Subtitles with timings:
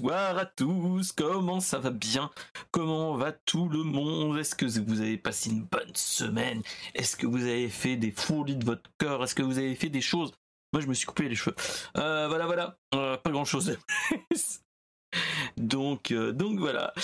[0.00, 2.30] Bonsoir à tous, comment ça va bien?
[2.70, 4.38] Comment va tout le monde?
[4.38, 6.62] Est-ce que vous avez passé une bonne semaine?
[6.94, 9.90] Est-ce que vous avez fait des folies de votre cœur Est-ce que vous avez fait
[9.90, 10.32] des choses?
[10.72, 11.54] Moi je me suis coupé les cheveux.
[11.98, 13.76] Euh, voilà, voilà, euh, pas grand chose.
[15.58, 16.94] donc, euh, donc voilà.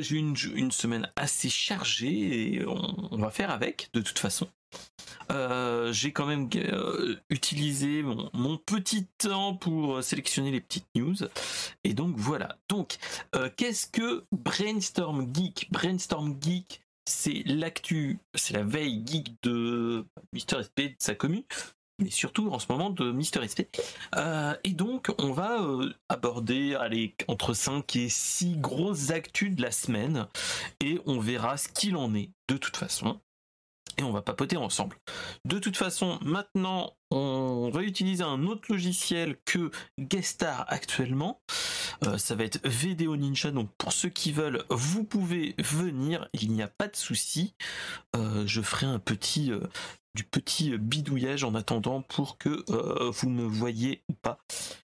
[0.00, 4.48] J'ai une, une semaine assez chargée et on va faire avec de toute façon.
[5.30, 11.16] Euh, j'ai quand même euh, utilisé mon, petit temps pour sélectionner les petites news.
[11.84, 12.58] Et donc voilà.
[12.68, 12.98] Donc,
[13.34, 15.68] euh, qu'est-ce que Brainstorm Geek?
[15.70, 21.44] Brainstorm Geek, c'est l'actu, c'est la veille geek de Mister SP, de sa commune,
[22.00, 23.70] mais surtout en ce moment de Mister SP.
[24.64, 25.60] et donc, on va
[26.08, 26.76] aborder
[27.28, 30.26] entre 5 et 6 grosses actus de la semaine.
[30.80, 33.20] Et on verra ce qu'il en est de toute façon
[33.98, 34.96] et on va papoter ensemble.
[35.44, 41.40] De toute façon, maintenant, on va utiliser un autre logiciel que Guestar actuellement.
[42.06, 46.52] Euh, ça va être VDO Ninja, donc pour ceux qui veulent, vous pouvez venir, il
[46.52, 47.54] n'y a pas de souci.
[48.16, 49.60] Euh, je ferai un petit, euh,
[50.14, 52.64] du petit bidouillage en attendant pour que
[53.10, 54.40] vous me voyez ou pas,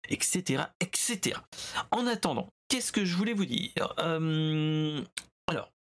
[0.09, 1.41] etc., etc.
[1.91, 3.93] En attendant, qu'est-ce que je voulais vous dire?
[5.49, 5.73] Alors,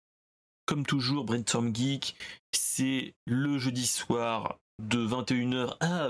[0.65, 2.15] comme toujours, Brainstorm Geek,
[2.51, 6.09] c'est le jeudi soir de 21h à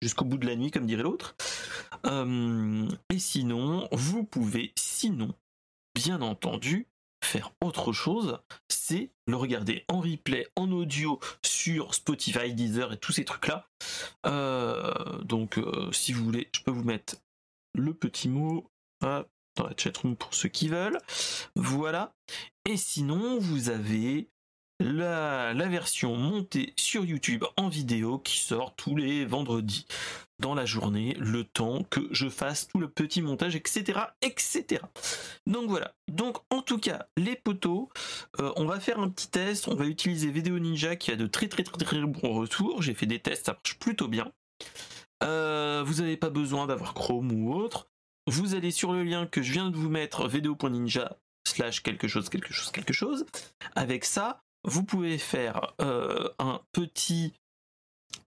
[0.00, 1.36] jusqu'au bout de la nuit, comme dirait l'autre.
[2.06, 5.34] Euh, et sinon, vous pouvez, sinon,
[5.94, 6.88] bien entendu,
[7.24, 13.12] faire autre chose, c'est le regarder en replay, en audio sur Spotify, Deezer et tous
[13.12, 13.68] ces trucs-là.
[14.26, 17.16] Euh, donc, euh, si vous voulez, je peux vous mettre
[17.74, 18.68] le petit mot
[19.56, 20.98] dans la chatroom pour ceux qui veulent.
[21.56, 22.14] Voilà.
[22.68, 24.28] Et sinon, vous avez
[24.82, 29.86] la, version montée sur YouTube en vidéo qui sort tous les vendredis
[30.38, 34.00] dans la journée, le temps que je fasse tout le petit montage, etc.
[34.22, 34.82] etc.
[35.46, 35.94] Donc voilà.
[36.08, 37.90] Donc en tout cas, les poteaux,
[38.40, 39.68] euh, on va faire un petit test.
[39.68, 42.82] On va utiliser Vidéo Ninja qui a de très très très très bons retours.
[42.82, 44.32] J'ai fait des tests, ça marche plutôt bien.
[45.22, 47.91] Euh, vous n'avez pas besoin d'avoir Chrome ou autre.
[48.26, 51.16] Vous allez sur le lien que je viens de vous mettre, vidéo.ninja
[51.46, 53.26] slash quelque chose, quelque chose, quelque chose.
[53.74, 57.34] Avec ça, vous pouvez faire euh, un petit...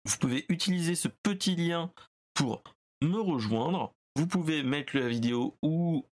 [0.03, 1.91] Vous pouvez utiliser ce petit lien
[2.33, 2.63] pour
[3.01, 3.94] me rejoindre.
[4.16, 6.06] Vous pouvez mettre la vidéo ou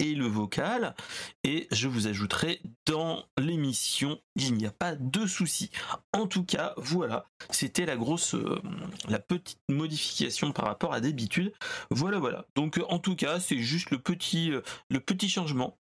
[0.00, 0.96] et le vocal.
[1.44, 5.70] Et je vous ajouterai dans l'émission il n'y a pas de souci.
[6.12, 7.26] En tout cas voilà.
[7.50, 8.60] C'était la grosse euh,
[9.08, 11.52] la petite modification par rapport à d'habitude.
[11.90, 12.46] Voilà voilà.
[12.56, 15.76] Donc en tout cas c'est juste le petit euh, le petit changement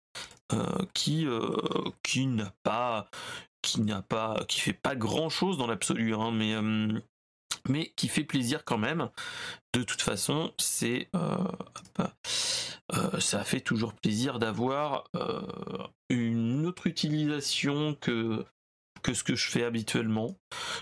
[0.95, 1.27] qui
[2.01, 3.09] qui n'a pas
[3.61, 6.99] qui n'a pas, qui fait pas grand chose dans l'absolu, hein, mais euh,
[7.67, 9.09] mais qui fait plaisir quand même.
[9.73, 11.37] De toute façon, c'est euh,
[12.93, 15.05] euh, ça fait toujours plaisir d'avoir
[16.09, 18.45] une autre utilisation que
[19.01, 20.35] que ce que je fais habituellement.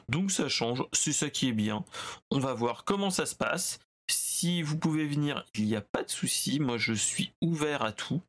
[0.09, 1.85] Donc ça change, c'est ça qui est bien.
[2.31, 3.79] On va voir comment ça se passe.
[4.09, 6.59] Si vous pouvez venir, il n'y a pas de souci.
[6.59, 8.21] Moi, je suis ouvert à tout.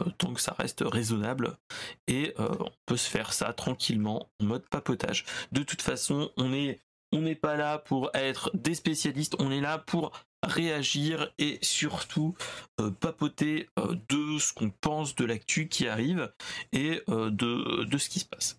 [0.00, 1.58] Euh, tant que ça reste raisonnable
[2.06, 5.26] et euh, on peut se faire ça tranquillement en mode papotage.
[5.52, 6.80] De toute façon, on n'est
[7.12, 10.12] on n'est pas là pour être des spécialistes, on est là pour
[10.42, 12.34] réagir et surtout
[12.80, 13.68] euh, papoter
[14.08, 16.32] de ce qu'on pense de l'actu qui arrive
[16.72, 18.58] et de, de, ce qui se passe.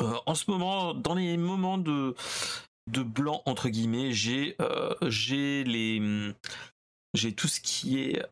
[0.00, 2.14] en ce moment, dans les moments de,
[2.90, 4.56] de blanc entre guillemets, j'ai
[5.08, 6.32] j'ai les
[7.14, 8.22] j'ai tout ce qui est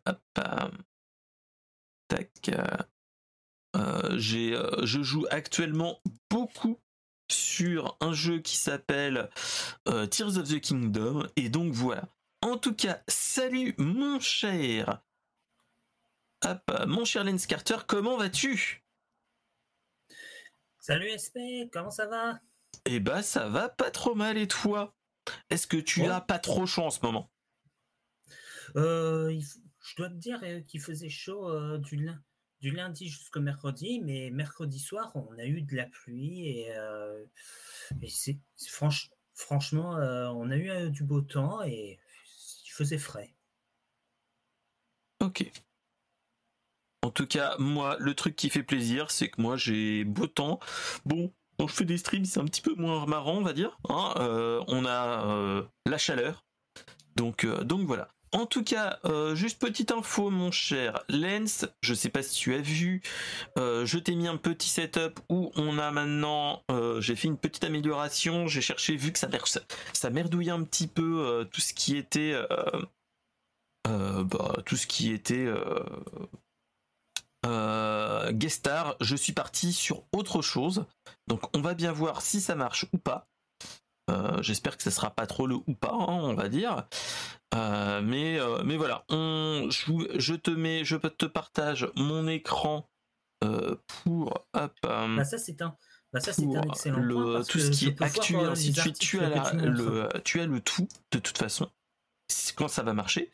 [2.52, 2.76] euh,
[3.76, 6.78] euh, j'ai, euh, je joue actuellement beaucoup
[7.30, 9.30] sur un jeu qui s'appelle
[10.10, 11.26] Tears of the Kingdom.
[11.36, 12.08] Et donc voilà.
[12.42, 15.02] En tout cas, salut mon cher.
[16.86, 18.84] mon cher Lens Carter, comment vas-tu?
[20.78, 22.38] Salut SP, comment ça va?
[22.84, 24.94] Eh bah ça va pas trop mal et toi?
[25.48, 27.30] Est-ce que tu as pas trop chaud en ce moment?
[28.76, 29.40] Euh,
[29.80, 32.10] je dois te dire euh, qu'il faisait chaud euh, du,
[32.60, 37.24] du, lundi jusqu'au mercredi, mais mercredi soir, on a eu de la pluie et, euh,
[38.08, 38.38] c'est
[39.34, 41.98] franchement, on a eu du beau temps et
[42.64, 43.34] il faisait frais.
[45.20, 45.50] Ok.
[47.02, 50.60] En tout cas, moi, le truc qui fait plaisir, c'est que moi, j'ai beau temps.
[51.04, 53.78] Bon, quand je fais des streams, c'est un petit peu moins marrant, on va dire.
[53.88, 54.14] Hein.
[54.68, 56.46] on a la chaleur.
[57.16, 58.13] Donc, donc voilà.
[58.34, 62.52] En tout cas, euh, juste petite info, mon cher Lens, je sais pas si tu
[62.52, 63.00] as vu,
[63.58, 67.38] euh, je t'ai mis un petit setup où on a maintenant, euh, j'ai fait une
[67.38, 69.28] petite amélioration, j'ai cherché, vu que ça,
[69.92, 72.34] ça merdouillait un petit peu tout ce qui était
[73.84, 75.46] bah, tout ce qui était
[78.32, 80.86] guest star, je suis parti sur autre chose.
[81.28, 83.28] Donc on va bien voir si ça marche ou pas.
[84.40, 86.84] J'espère que ce sera pas trop le ou pas, hein, on va dire.
[87.54, 92.88] mais, mais voilà, on, je, te mets, je te partage mon écran
[93.86, 94.46] pour.
[94.52, 95.76] Bah, ça c'est un.
[96.12, 99.18] Bah, ça, c'est un excellent le, tout ce qui est actuel, ainsi de suite, tu
[99.18, 101.68] as, le, tu as le tout de toute façon
[102.56, 103.30] quand ça va marcher.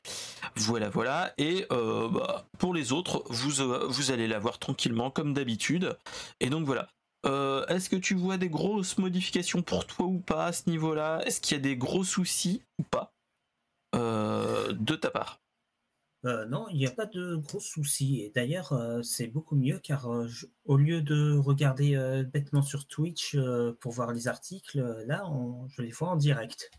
[0.56, 1.32] Voilà, voilà.
[1.38, 5.96] Et euh, bah, pour les autres, vous, euh, vous allez l'avoir tranquillement comme d'habitude.
[6.40, 6.88] Et donc voilà.
[7.26, 11.20] Euh, est-ce que tu vois des grosses modifications pour toi ou pas à ce niveau-là?
[11.26, 13.14] Est-ce qu'il y a des gros soucis ou pas
[13.92, 15.40] de ta part?
[16.26, 18.20] Euh, non, il n'y a pas de gros soucis.
[18.20, 20.26] Et d'ailleurs, euh, c'est beaucoup mieux car euh,
[20.64, 21.96] au lieu de regarder
[22.32, 23.36] bêtement sur Twitch
[23.80, 25.24] pour voir les articles, là,
[25.68, 26.70] je les vois en direct.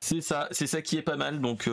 [0.00, 1.40] C'est ça, c'est ça qui est pas mal.
[1.40, 1.68] Donc,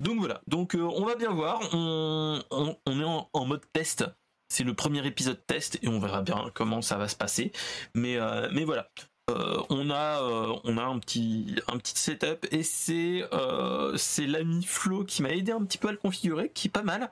[0.00, 0.42] donc voilà.
[0.46, 1.60] Donc on va bien voir.
[1.72, 2.40] On,
[2.86, 4.04] est en, en, mode test.
[4.52, 7.52] C'est le premier épisode test et on verra bien comment ça va se passer.
[7.94, 8.18] Mais,
[8.52, 8.86] mais voilà.
[9.30, 14.26] Euh, on a euh, on a un petit un petit setup et c'est euh, c'est
[14.26, 17.10] l'ami Flo qui m'a aidé un petit peu à le configurer qui est pas mal.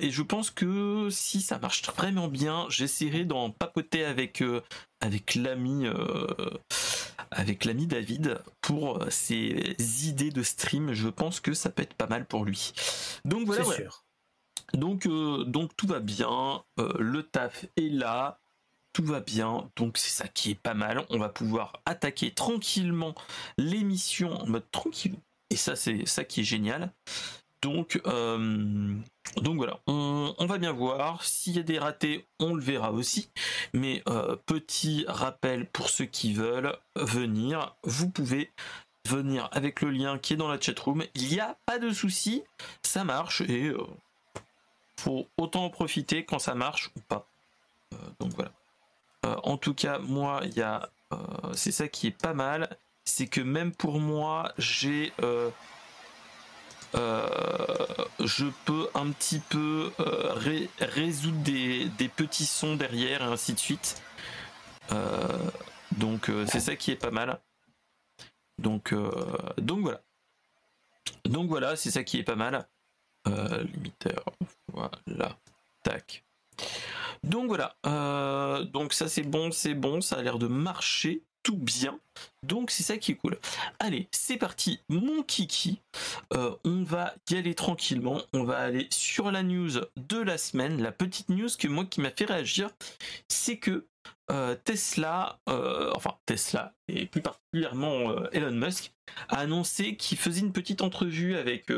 [0.00, 4.42] Et je pense que si ça marche vraiment bien j'essaierai d'en papoter avec
[5.00, 5.86] avec l'ami
[7.30, 10.92] avec l'ami David pour ses idées de stream.
[10.94, 12.72] Je pense que ça peut être pas mal pour lui.
[13.24, 13.62] Donc voilà
[14.74, 16.62] donc donc tout va bien
[16.98, 18.38] le taf est là
[18.98, 21.04] tout va bien, donc c'est ça qui est pas mal.
[21.10, 23.14] On va pouvoir attaquer tranquillement
[23.56, 25.14] l'émission en mode tranquille.
[25.50, 26.92] Et ça, c'est ça qui est génial.
[27.62, 28.94] Donc, euh,
[29.36, 31.22] donc voilà, on, va bien voir.
[31.22, 33.30] S'il y a des ratés, on le verra aussi.
[33.72, 38.50] Mais euh, petit rappel pour ceux qui veulent venir, vous pouvez
[39.08, 41.04] venir avec le lien qui est dans la chatroom.
[41.14, 42.42] Il n'y a pas de souci,
[42.82, 43.86] ça marche et euh,
[44.98, 47.26] faut autant en profiter quand ça marche ou pas.
[48.20, 48.52] donc voilà.
[49.26, 50.82] Euh, en tout cas, moi, il y euh,
[51.54, 55.50] c'est ça qui est pas mal, c'est que même pour moi, j'ai euh,
[58.20, 59.92] je peux un petit peu
[60.80, 64.02] résoudre des, petits sons derrière et ainsi de suite.
[65.92, 67.40] donc c'est ça qui est pas mal.
[68.58, 68.94] Donc,
[69.58, 70.00] donc voilà.
[71.24, 72.66] Donc voilà, c'est ça qui est pas mal.
[73.72, 74.24] Limiteur,
[74.72, 75.38] voilà.
[75.82, 76.24] Tac.
[77.24, 81.56] Donc voilà, euh, donc ça c'est bon, c'est bon, ça a l'air de marcher tout
[81.56, 81.98] bien.
[82.42, 83.38] Donc c'est ça qui est cool.
[83.78, 85.80] Allez, c'est parti, mon kiki.
[86.34, 88.20] Euh, on va y aller tranquillement.
[88.34, 90.82] On va aller sur la news de la semaine.
[90.82, 92.70] La petite news que moi qui m'a fait réagir,
[93.28, 93.86] c'est que
[94.30, 98.92] euh, Tesla, enfin Tesla et plus particulièrement Elon Musk,
[99.28, 101.70] a annoncé qu'il faisait une petite entrevue avec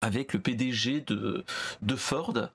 [0.00, 1.44] avec le PDG de,
[1.96, 2.50] Ford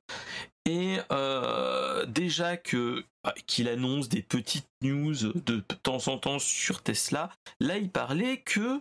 [0.65, 6.81] et euh, déjà que bah, qu'il annonce des petites news de temps en temps sur
[6.81, 7.29] Tesla,
[7.59, 8.79] là il parlait que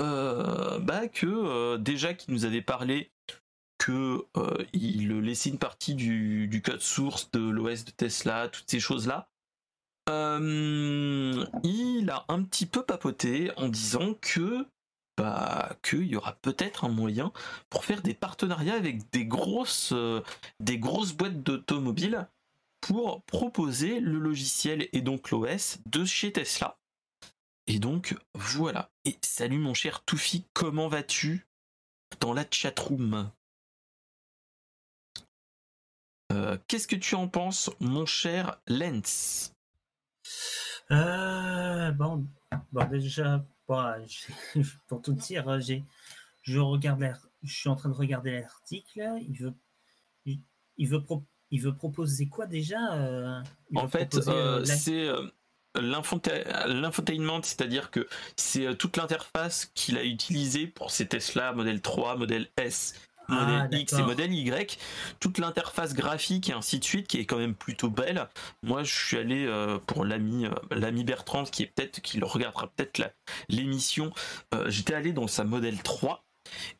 [0.00, 3.10] euh, bah que euh, déjà qu'il nous avait parlé
[3.78, 4.24] que
[4.72, 9.08] il laissait une partie du, du code source de l'OS de Tesla, toutes ces choses
[9.08, 9.28] là.
[10.08, 14.66] il a un petit peu papoté en disant que
[15.16, 17.32] bah, qu'il y aura peut-être un moyen
[17.70, 20.22] pour faire des partenariats avec des grosses, euh,
[20.60, 22.28] des grosses boîtes d'automobiles
[22.80, 26.78] pour proposer le logiciel et donc l'OS de chez Tesla.
[27.66, 28.90] Et donc voilà.
[29.04, 31.46] Et salut mon cher Toufi, comment vas-tu
[32.20, 33.30] dans la chatroom?
[36.32, 39.54] Euh, Qu'est-ce que tu en penses, mon cher Lens?
[40.90, 42.26] Euh, bon,
[42.72, 43.44] bon, déjà,
[44.88, 45.84] pour tout dire, euh, j'ai,
[46.42, 47.04] je regarde,
[47.42, 49.18] je suis en train de regarder l'article.
[49.28, 49.54] Il veut,
[50.24, 51.02] il, veut,
[51.50, 53.42] il veut proposer quoi déjà euh,
[53.74, 55.08] En fait, euh, c'est
[55.76, 58.06] l'infotainment, c'est-à-dire que
[58.36, 62.94] c'est toute l'interface qu'il a utilisée pour ses Tesla modèle 3, modèle S
[63.28, 64.78] modèle ah, X et modèle Y,
[65.20, 68.28] toute l'interface graphique et ainsi de suite qui est quand même plutôt belle.
[68.62, 72.26] Moi, je suis allé euh, pour l'ami euh, l'ami Bertrand qui est peut-être qui le
[72.26, 73.14] regardera peut-être
[73.48, 74.12] l'émission.
[74.54, 76.24] Euh, j'étais allé dans sa modèle 3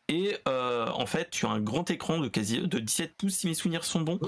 [0.09, 3.55] et en fait, tu as un grand écran de quasi de 17 pouces si mes
[3.55, 4.21] souvenirs sont bons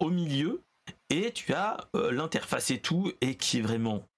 [0.00, 0.64] au milieu
[1.10, 4.08] et tu as l'interface et tout et qui est vraiment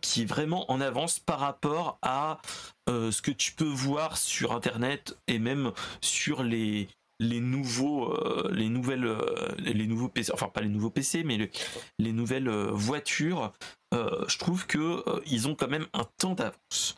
[0.00, 2.40] qui est vraiment en avance par rapport à
[2.88, 6.88] euh, ce que tu peux voir sur internet et même sur les
[7.18, 11.50] les nouveaux euh, les nouvelles euh, les nouveaux PC enfin pas les nouveaux PC mais
[11.98, 13.52] les nouvelles voitures
[13.92, 16.96] je trouve que ils ont quand même un temps d'avance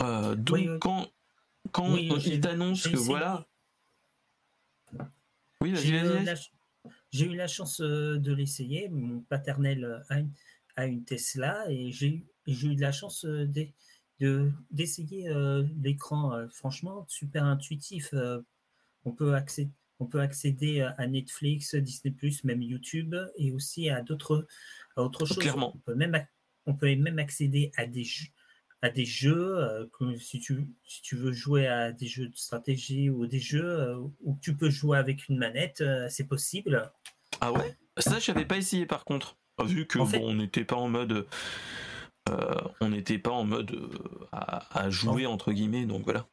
[0.00, 1.08] donc quand
[1.72, 3.46] quand il t'annonce que voilà.
[5.60, 5.74] Oui,
[7.12, 8.88] J'ai eu la chance de l'essayer.
[8.88, 10.02] Mon paternel
[10.76, 13.26] a une, Tesla et j'ai eu de la chance
[14.70, 15.32] d'essayer
[15.82, 16.46] l'écran.
[16.52, 18.14] franchement, super intuitif.
[19.04, 24.46] on peut accéder on peut accéder à Netflix, Disney+, même YouTube, et aussi à d'autres,
[24.96, 25.38] à autre chose.
[25.38, 25.74] Clairement.
[25.76, 26.26] On peut même,
[26.66, 28.28] on peut même accéder à des jeux,
[28.82, 29.86] à des jeux euh,
[30.18, 33.98] si tu, si tu veux jouer à des jeux de stratégie ou des jeux euh,
[34.20, 36.90] où tu peux jouer avec une manette, euh, c'est possible.
[37.40, 37.76] Ah ouais?
[37.98, 39.36] Ça, je n'avais pas essayé par contre.
[39.64, 41.26] Vu que on n'était pas en mode.
[42.80, 43.76] on n'était pas en mode
[44.32, 46.26] à, jouer entre guillemets, donc voilà.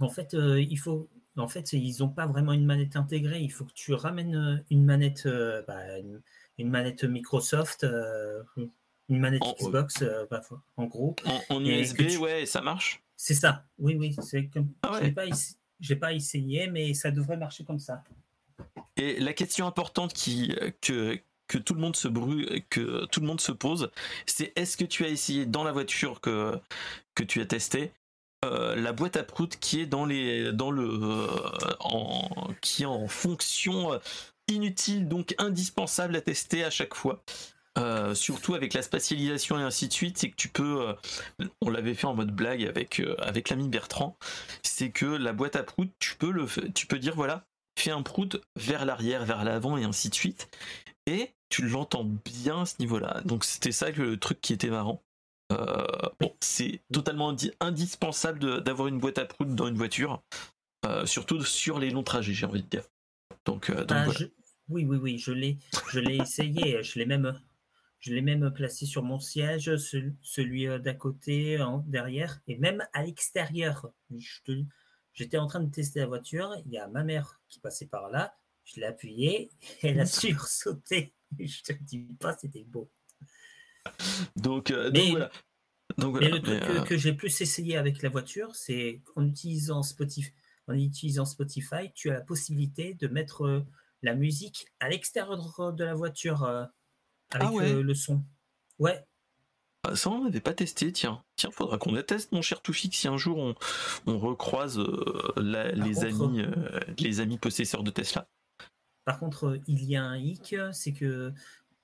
[0.00, 3.40] En fait, il faut en fait, ils n'ont pas vraiment une manette intégrée.
[3.40, 5.98] Il faut que tu ramènes euh, une manette, euh, bah,
[6.58, 8.42] une, manette Microsoft, euh,
[9.08, 10.42] une manette Xbox, bah,
[10.76, 11.16] en gros.
[11.48, 13.02] En, USB, ouais, ça marche.
[13.16, 13.66] C'est ça.
[13.78, 14.14] Oui, oui.
[14.22, 14.72] C'est comme.
[14.82, 15.00] Ah
[15.80, 18.02] J'ai pas, essayé, mais ça devrait marcher comme ça.
[18.96, 21.20] Et la question importante qui, que,
[21.54, 23.90] que tout le monde se brûle, que tout le monde se pose,
[24.26, 26.58] c'est est-ce que tu as essayé dans la voiture que,
[27.14, 27.92] que tu as testé
[28.44, 31.28] euh, la boîte à prout qui est dans les dans le euh,
[31.78, 32.28] en
[32.60, 34.00] qui est en fonction
[34.48, 37.22] inutile donc indispensable à tester à chaque fois.
[37.78, 40.94] Euh, surtout avec la spatialisation et ainsi de suite, c'est que tu peux,
[41.60, 44.16] on l'avait fait en mode blague avec avec l'ami Bertrand,
[44.62, 47.46] c'est que la boîte à prout, tu peux le, tu peux dire voilà,
[47.78, 50.48] fais un prout vers l'arrière, vers l'avant et ainsi de suite,
[51.06, 53.22] et tu l'entends bien à ce niveau-là.
[53.24, 55.02] Donc c'était ça le truc qui était marrant.
[55.52, 55.86] Euh,
[56.40, 60.22] c'est totalement indispensable d'avoir une boîte à prout dans une voiture,
[60.86, 62.84] euh, surtout sur les longs trajets, j'ai envie de dire.
[63.44, 64.06] Donc, euh, ah,
[64.68, 65.58] oui, oui, oui, je l'ai,
[65.92, 67.38] je l'ai essayé, je l'ai même,
[68.00, 73.90] je l'ai même placé sur mon siège, celui d'à côté, derrière, et même à l'extérieur.
[75.12, 78.08] J'étais en train de tester la voiture, il y a ma mère qui passait par
[78.08, 79.50] là, je l'ai appuyé,
[79.82, 81.14] elle a sursauté.
[81.38, 82.90] Je te dis pas, c'était beau.
[84.36, 85.30] donc, euh, voilà.
[85.98, 90.32] Mais le truc euh, que, j'ai plus essayé avec la voiture, c'est en utilisant Spotify,
[90.66, 93.60] en utilisant Spotify, tu as la possibilité de mettre euh,
[94.02, 98.24] la musique à l'extérieur de la voiture avec ah le son.
[98.78, 99.04] Ouais.
[99.86, 101.22] Ah, ça, on n'avait pas testé, tiens.
[101.36, 103.54] Tiens, faudra qu'on teste, mon cher Toufik, si un jour on,
[104.06, 104.78] on recroise
[105.36, 106.42] les, amis,
[106.98, 108.28] les amis possesseurs de Tesla.
[109.04, 111.32] Par contre, il y a un hic, c'est que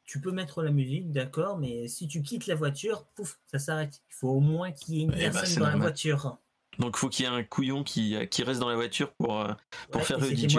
[0.05, 4.03] tu peux mettre la musique, d'accord, mais si tu quittes la voiture, pouf, ça s'arrête.
[4.09, 6.39] Il faut au moins qu'il y ait une eh bah, personne dans la voiture.
[6.79, 9.41] Donc il faut qu'il y ait un couillon qui, qui reste dans la voiture pour,
[9.41, 9.53] euh,
[9.93, 10.57] pour faire le DJ.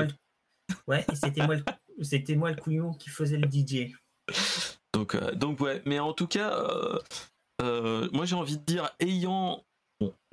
[0.88, 1.64] Ouais, c'était moi, le...
[2.38, 3.92] moi le couillon qui faisait le DJ.
[4.94, 6.54] Donc, euh, donc ouais, mais en tout cas,
[7.62, 9.66] euh, moi j'ai envie de dire, ayant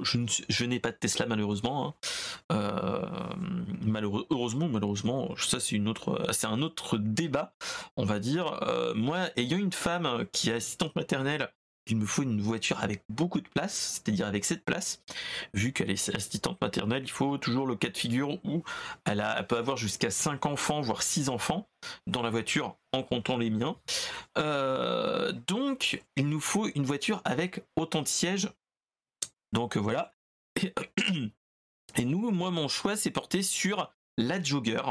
[0.00, 1.88] je, n'ai pas de Tesla malheureusement.
[1.88, 1.94] Hein.
[2.52, 7.54] Euh, heureusement, malheureusement, ça c'est une autre, c'est un autre débat,
[7.96, 8.60] on va dire.
[8.62, 11.50] Euh, moi, ayant une femme qui est assistante maternelle,
[11.90, 15.02] il me faut une voiture avec beaucoup de place, c'est-à-dire avec cette place.
[15.54, 18.62] Vu qu'elle est assistante maternelle, il faut toujours le cas de figure où
[19.04, 21.68] elle, peut avoir jusqu'à 5 enfants, voire 6 enfants
[22.06, 23.76] dans la voiture en comptant les miens.
[24.36, 28.50] Euh, donc, il nous faut une voiture avec autant de sièges
[29.52, 30.14] donc euh, voilà.
[31.96, 34.82] Et, nous, moi, mon choix s'est porté sur la Jogger.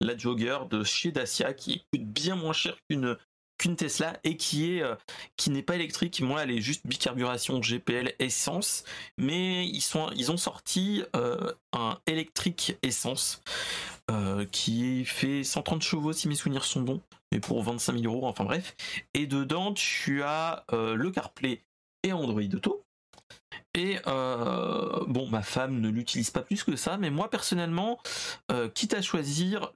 [0.00, 4.82] La Jogger de chez Dacia qui coûte bien moins cher qu'une Tesla et qui est
[4.82, 4.94] euh,
[5.36, 6.20] qui n'est pas électrique.
[6.20, 8.84] Moi, elle est juste bicarburation GPL essence,
[9.18, 13.42] mais ils sont ils ont sorti euh, un électrique essence
[14.52, 18.26] qui fait 130 chevaux si mes souvenirs sont bons, mais pour 25 000 euros.
[18.26, 18.74] Enfin bref.
[19.12, 21.62] Et dedans, tu as le CarPlay
[22.04, 22.87] et Android Auto.
[23.74, 28.00] Et euh, bon, ma femme ne l'utilise pas plus que ça, mais moi personnellement,
[28.50, 29.72] euh, quitte à choisir,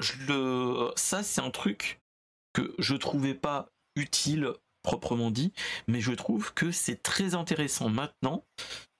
[0.97, 2.01] ça c'est un truc
[2.53, 5.53] que je trouvais pas utile proprement dit,
[5.87, 8.45] mais je trouve que c'est très intéressant maintenant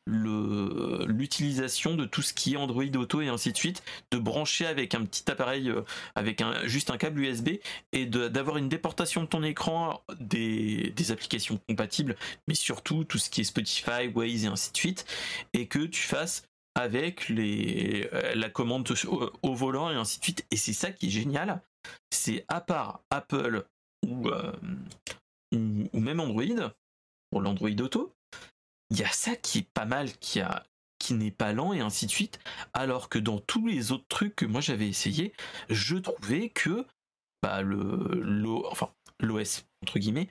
[0.07, 4.95] l'utilisation de tout ce qui est Android Auto et ainsi de suite, de brancher avec
[4.95, 5.83] un petit appareil, euh,
[6.15, 7.51] avec un, juste un câble USB
[7.93, 12.17] et d'avoir une déportation de ton écran des, applications compatibles,
[12.49, 15.05] mais surtout tout ce qui est Spotify, Waze et ainsi de suite,
[15.53, 16.45] et que tu fasses
[16.75, 18.89] avec les, euh, la commande
[19.43, 20.47] au, volant et ainsi de suite.
[20.51, 21.61] Et c'est ça qui est génial,
[22.11, 23.65] c'est à part Apple
[24.07, 24.53] ou, euh,
[25.53, 26.73] ou même Android,
[27.31, 28.13] pour l'Android Auto,
[28.93, 30.65] il y a ça qui est pas mal, qui a
[30.99, 32.39] qui n'est pas lent et ainsi de suite,
[32.75, 35.33] alors que dans tous les autres trucs que moi j'avais essayé,
[35.69, 36.87] je trouvais que
[37.43, 38.21] bah, le,
[39.21, 40.29] l'OS entre guillemets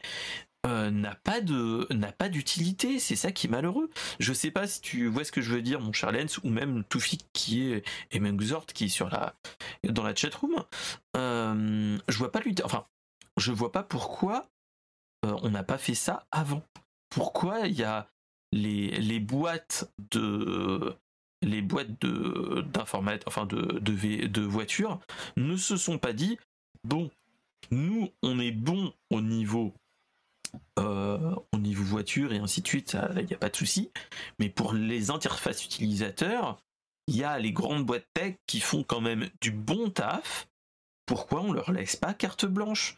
[0.65, 2.99] euh, n'a pas d'utilité.
[2.99, 3.89] C'est ça qui est malheureux.
[4.19, 6.49] Je sais pas si tu vois ce que je veux dire, mon cher Lens, ou
[6.49, 8.39] même Toufik qui est et même
[8.73, 9.35] qui est sur la
[9.83, 10.63] dans la chatroom.
[11.17, 12.39] Euh, je vois pas.
[12.63, 12.85] Enfin,
[13.37, 14.47] je vois pas pourquoi
[15.25, 16.63] euh, on n'a pas fait ça avant.
[17.09, 18.10] Pourquoi il y a
[18.51, 20.95] les, les boîtes de
[21.43, 24.99] les boîtes de enfin de, de, de voitures
[25.37, 26.37] ne se sont pas dit
[26.83, 27.09] bon,
[27.71, 29.73] nous on est bon au niveau
[30.79, 33.91] euh, au niveau voiture et ainsi de suite, il n'y a pas de souci.
[34.39, 36.61] Mais pour les interfaces utilisateurs,
[37.07, 40.47] il y a les grandes boîtes tech qui font quand même du bon taf.
[41.05, 42.97] Pourquoi on leur laisse pas carte blanche?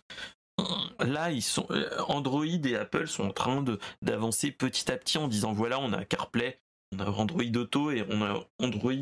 [0.99, 3.63] Là, euh, Android et Apple sont en train
[4.01, 6.59] d'avancer petit à petit en disant voilà, on a CarPlay,
[6.93, 8.93] on a Android Auto et on a Android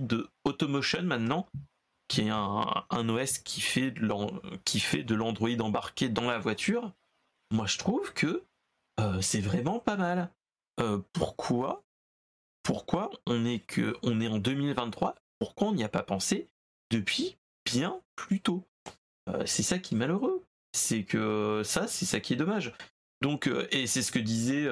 [0.46, 1.48] Automotion maintenant,
[2.08, 6.92] qui est un, OS qui fait de l'Android embarqué dans la voiture.
[7.52, 8.44] Moi, je trouve que
[9.00, 10.30] euh, c'est vraiment pas mal.
[10.80, 11.84] Euh, pourquoi
[12.64, 16.48] Pourquoi on est que on est en 2023 Pourquoi on n'y a pas pensé
[16.92, 18.64] depuis bien plus tôt?
[19.46, 20.44] C'est ça qui est malheureux.
[20.74, 22.74] C'est que ça, c'est ça qui est dommage.
[23.22, 24.68] Donc, et c'est ce que disait,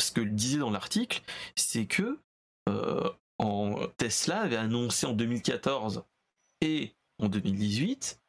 [0.00, 1.22] ce que disait dans l'article,
[1.56, 2.18] c'est que
[3.38, 6.04] en Tesla avait annoncé en 2014
[6.60, 8.20] et en 2018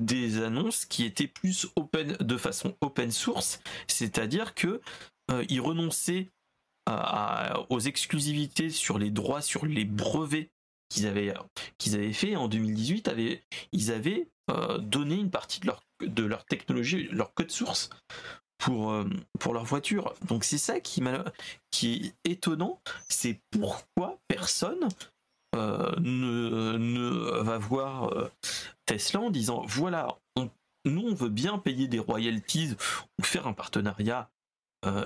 [0.00, 4.80] des annonces qui étaient plus open de façon open source, c'est-à-dire que
[5.30, 6.30] euh, ils renonçaient
[7.70, 10.50] aux exclusivités sur les droits sur les brevets
[10.88, 11.32] qu'ils avaient
[11.78, 16.24] qu'ils avaient fait en 2018 avaient, ils avaient euh, donné une partie de leur de
[16.24, 17.90] leur technologie leur code source
[18.62, 19.04] pour euh,
[19.40, 20.14] pour leur voiture.
[20.28, 22.80] Donc c'est ça qui est étonnant.
[23.08, 24.88] C'est pourquoi personne
[25.54, 28.30] euh, ne, va voir euh,
[28.86, 30.16] Tesla en disant voilà,
[30.84, 32.74] nous on veut bien payer des royalties
[33.18, 34.30] ou faire un partenariat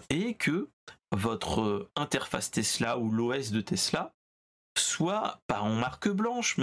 [0.09, 0.71] et que
[1.13, 4.15] votre interface Tesla ou l'OS de Tesla
[4.79, 6.57] soit pas en marque blanche,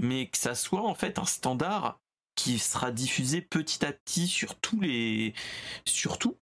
[0.00, 2.00] mais que ça soit en fait un standard
[2.34, 5.34] qui sera diffusé petit à petit sur tous les
[5.84, 6.36] sur tout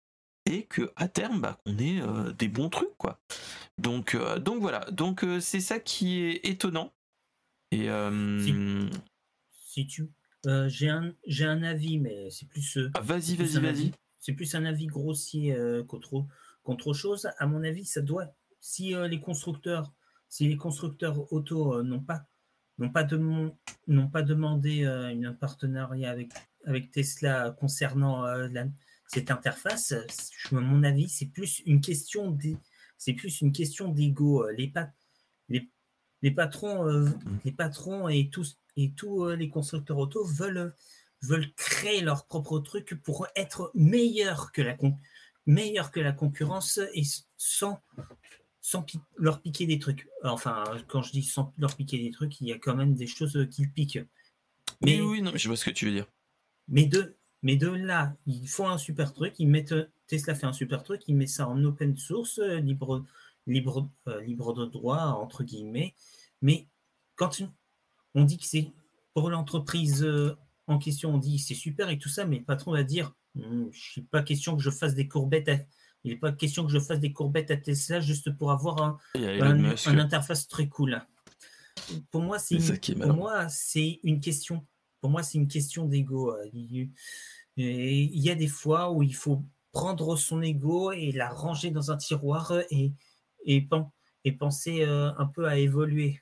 [0.45, 2.02] et que à terme bah, qu'on ait
[2.38, 3.19] des bons trucs quoi.
[3.80, 6.91] Donc, euh, donc voilà, donc euh, c'est ça qui est étonnant.
[7.71, 8.89] Et euh,
[9.54, 10.12] si, tu,
[10.67, 12.78] j'ai un, j'ai un avis, mais c'est plus.
[12.93, 13.91] Ah, vas-y, vas-y, vas-y.
[14.19, 15.56] C'est plus un avis grossier
[15.88, 16.25] qu'autre,
[16.63, 17.30] qu'autre chose.
[17.38, 18.34] À mon avis, ça doit.
[18.60, 19.93] Si les constructeurs,
[20.28, 22.25] si les constructeurs auto n'ont pas,
[22.80, 23.18] n'ont pas, de,
[23.88, 26.32] n'ont pas demandé un partenariat avec,
[26.65, 28.26] avec Tesla concernant
[29.08, 29.94] cette interface,
[30.52, 32.58] à mon avis, c'est plus une question des
[33.00, 34.44] c'est plus une question d'ego.
[34.44, 34.72] Euh, les,
[36.22, 37.10] les, patrons, euh,
[37.46, 40.76] les patrons et tous, et tous euh, les constructeurs auto veulent,
[41.24, 44.78] veulent créer leur propre truc pour être meilleurs que la,
[45.48, 47.04] meilleur que la concurrence et
[47.38, 47.82] sans,
[48.62, 48.86] sans
[49.17, 50.10] leur piquer des trucs.
[50.24, 53.08] Enfin, quand je dis sans leur piquer des trucs, il y a quand même des
[53.08, 54.00] choses qui piquent.
[54.82, 56.06] Mais oui, non, je vois ce que tu veux dire.
[56.67, 59.74] Mais de, mais de là, ils font un super truc, ils mettent
[60.08, 63.06] Tesla fait un super truc, il met ça en open source, euh, libre,
[63.48, 65.95] libre, euh, libre de droit, entre guillemets.
[66.41, 66.67] Mais
[67.15, 67.41] quand
[68.15, 68.72] on dit que c'est
[69.13, 70.36] pour l'entreprise euh,
[70.67, 73.69] en question, on dit c'est super et tout ça, mais le patron va dire hum,
[73.72, 75.50] je n'est pas question que je fasse des courbettes
[76.03, 78.97] il n'est pas question que je fasse des courbettes à Tesla juste pour avoir un,
[79.85, 81.01] interface très cool.
[82.12, 84.65] Pour moi, c'est une, pour moi, c'est une question.
[85.01, 86.35] Pour moi, c'est une question d'ego.
[86.53, 86.89] Il
[87.55, 91.97] y a des fois où il faut prendre son ego et la ranger dans un
[91.97, 92.91] tiroir et,
[93.45, 93.67] et,
[94.25, 96.21] et penser euh, un peu à évoluer.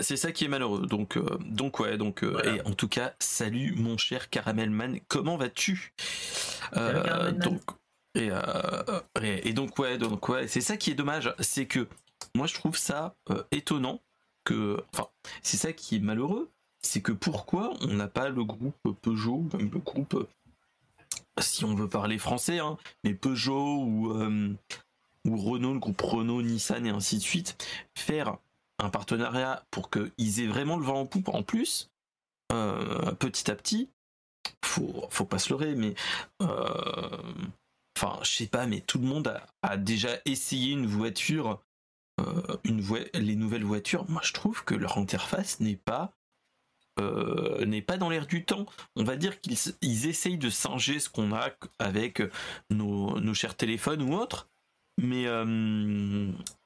[0.00, 0.86] C'est ça qui est malheureux.
[0.86, 5.36] Donc, euh, donc ouais, donc euh, et en tout cas, salut mon cher Caramelman, comment
[5.36, 5.92] vas-tu?
[6.74, 7.62] Donc
[8.14, 8.30] et,
[9.22, 11.86] et, donc ouais, donc ouais, c'est ça qui est dommage, c'est que
[12.34, 13.14] moi je trouve ça
[13.52, 14.00] étonnant
[14.44, 15.08] que, enfin,
[15.42, 16.50] c'est ça qui est malheureux,
[16.82, 20.26] c'est que pourquoi on n'a pas le groupe Peugeot, le groupe
[21.38, 24.54] si on veut parler français, hein, mais Peugeot ou, euh,
[25.26, 27.56] ou Renault, le groupe Renault, Nissan et ainsi de suite,
[27.96, 28.36] faire
[28.78, 31.90] un partenariat pour qu'ils aient vraiment le vent en poupe en plus,
[32.52, 33.90] euh, petit à petit,
[34.64, 35.94] faut, faut pas se leurrer, mais
[36.42, 37.32] euh,
[38.00, 41.62] enfin, je sais pas, mais tout le monde a, déjà essayé une voiture,
[42.64, 42.82] une
[43.14, 44.08] les nouvelles voitures.
[44.08, 46.12] Moi, je trouve que leur interface n'est pas
[47.00, 48.66] euh, n'est pas dans l'air du temps.
[48.96, 52.22] On va dire qu'ils essayent de singer ce qu'on a avec
[52.70, 54.48] nos, chers téléphones ou autres,
[55.00, 55.26] Mais,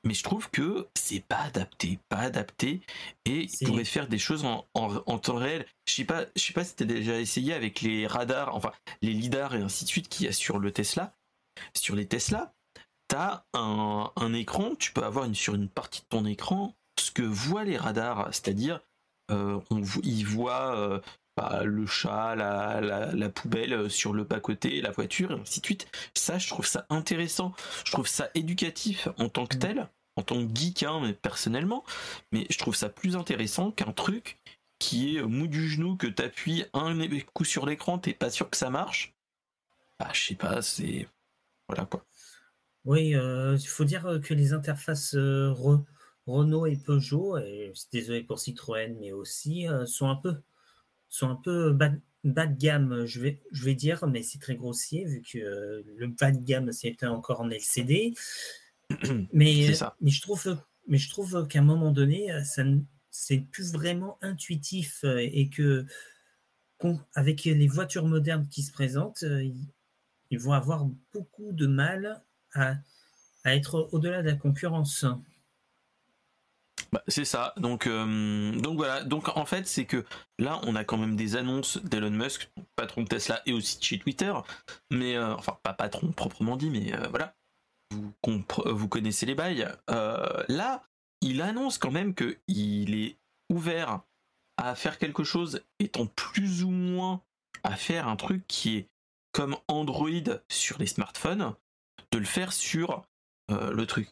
[0.05, 2.81] mais je trouve que c'est pas adapté, pas adapté,
[3.27, 5.66] et il pourrait faire des choses en, en, temps réel.
[5.87, 9.12] Je sais pas, je sais pas si t'as déjà essayé avec les radars, enfin les
[9.12, 11.14] lidars et ainsi de suite qu'il y a sur le Tesla.
[11.75, 12.55] Sur les Tesla,
[13.09, 17.11] t'as un, un écran, tu peux avoir une, sur une partie de ton écran ce
[17.11, 18.81] que voient les radars, c'est-à-dire
[19.31, 21.01] euh, on, ils voient euh,
[21.37, 25.67] bah, le chat, la, la, poubelle euh, sur le bas-côté, la voiture, et ainsi de
[25.67, 25.88] suite.
[26.14, 27.55] Ça, je trouve ça intéressant.
[27.85, 29.61] Je trouve ça éducatif en tant que mm.
[29.61, 31.85] tel, en tant que geek, hein, mais personnellement.
[32.33, 34.38] Mais je trouve ça plus intéressant qu'un truc
[34.79, 36.95] qui est mou du genou, que t'appuies un
[37.33, 39.14] coup sur l'écran, t'es pas sûr que ça marche.
[39.99, 41.09] Bah, je sais pas, c'est.
[41.68, 42.05] Voilà quoi.
[42.85, 49.12] Oui, il faut dire que les interfaces Renault et Peugeot, et désolé pour Citroën, mais
[49.12, 50.35] aussi, sont un peu
[51.14, 51.90] sont un peu bas,
[52.24, 56.09] de gamme, je vais, je vais dire, mais c'est très grossier vu que euh, le
[56.09, 58.14] bas de gamme c'était encore en LCD.
[59.33, 62.64] mais, mais je trouve, mais je trouve qu'à un moment donné, ça
[63.11, 65.87] c'est plus vraiment intuitif euh, et que
[67.14, 69.48] avec les voitures modernes qui se présentent, euh,
[70.31, 72.23] ils, vont avoir beaucoup de mal
[72.55, 72.75] à,
[73.45, 75.05] être au-delà de la concurrence.
[76.93, 77.55] Bah, c'est ça.
[77.57, 79.03] Donc, euh, donc voilà.
[79.03, 80.05] Donc en fait, c'est que
[80.39, 83.83] là, on a quand même des annonces d'Elon Musk, patron de Tesla et aussi de
[83.83, 84.33] chez Twitter.
[84.93, 87.35] Mais euh, enfin, pas patron proprement dit, mais euh, voilà.
[87.91, 88.13] Vous,
[88.67, 89.69] vous, connaissez les bails.
[89.89, 90.83] là,
[91.21, 93.17] il annonce quand même que il est
[93.51, 94.03] ouvert
[94.57, 97.23] à faire quelque chose, étant plus ou moins
[97.65, 98.89] à faire un truc qui est
[99.35, 100.09] comme Android
[100.49, 101.55] sur les smartphones,
[102.12, 103.03] de le faire sur
[103.51, 104.09] le truc.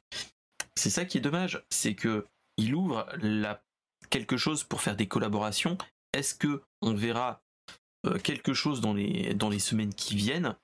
[0.77, 3.63] C'est ça qui est dommage, c'est que il ouvre la,
[4.11, 5.77] quelque chose pour faire des collaborations.
[6.13, 7.43] Est-ce que on verra
[8.07, 10.55] euh, quelque chose dans les, dans les semaines qui viennent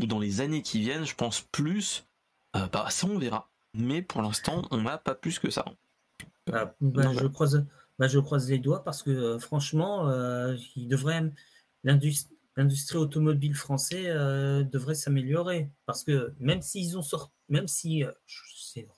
[0.00, 1.04] ou dans les années qui viennent?
[1.04, 2.06] Je pense plus.
[2.56, 3.50] Euh, bah, ça, on verra.
[3.74, 5.64] Mais pour l'instant, on n'a pas plus que ça.
[6.46, 7.64] Bah, bah, je, croise,
[7.98, 10.10] bah, je croise les doigts parce que euh, franchement,
[10.76, 11.22] il devrait
[11.84, 12.37] l'industrie
[12.94, 14.14] automobile française
[14.70, 18.04] devrait s'améliorer parce que même s'ils ont sorti, même si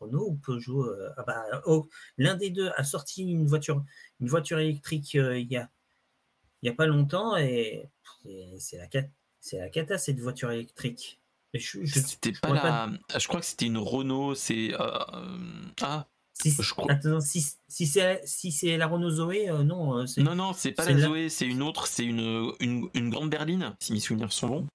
[0.01, 0.85] Renault ou Peugeot.
[0.85, 3.85] Euh, ah bah, oh, l'un des deux a sorti une voiture,
[4.20, 5.70] une voiture électrique euh, il y a
[6.62, 7.88] il y a pas longtemps et,
[8.59, 8.87] c'est la
[9.40, 11.20] c'est la cata cette voiture électrique.
[11.55, 11.81] Je,
[12.42, 14.35] pas la, je crois que c'était une Renault.
[14.35, 14.99] C'est euh,
[15.81, 16.07] ah.
[16.42, 16.87] Si, je crois.
[17.20, 20.05] si, si c'est si c'est la Renault Zoé, non.
[20.18, 23.74] non non, c'est pas la, Zoé, c'est une autre, c'est une, une, une grande berline,
[23.81, 24.66] si mes souvenirs sont bons.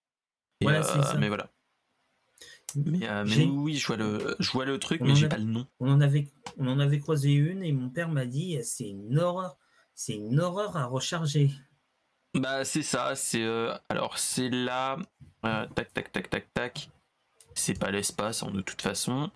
[0.62, 1.50] mais voilà.
[2.76, 5.66] Mais, euh, oui, je vois le, je vois le truc, mais j'ai pas le nom.
[5.80, 9.18] On en avait, on en avait croisé une et mon père m'a dit c'est une
[9.18, 9.58] horreur,
[9.94, 11.52] c'est une horreur à recharger.
[12.34, 14.98] Bah c'est ça, c'est euh, alors c'est là,
[15.46, 16.90] euh, tac tac tac tac tac.
[17.54, 19.32] C'est pas l'espace hein, de toute façon.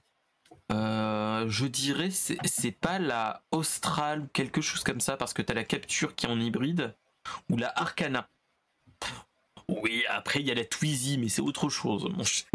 [0.69, 5.63] Je dirais c'est pas la Austral ou quelque chose comme ça parce que t'as la
[5.63, 6.95] capture qui est en hybride
[7.49, 8.29] ou la Arcana.
[9.67, 12.49] Oui, après il y a la Twizy, mais c'est autre chose, mon cher.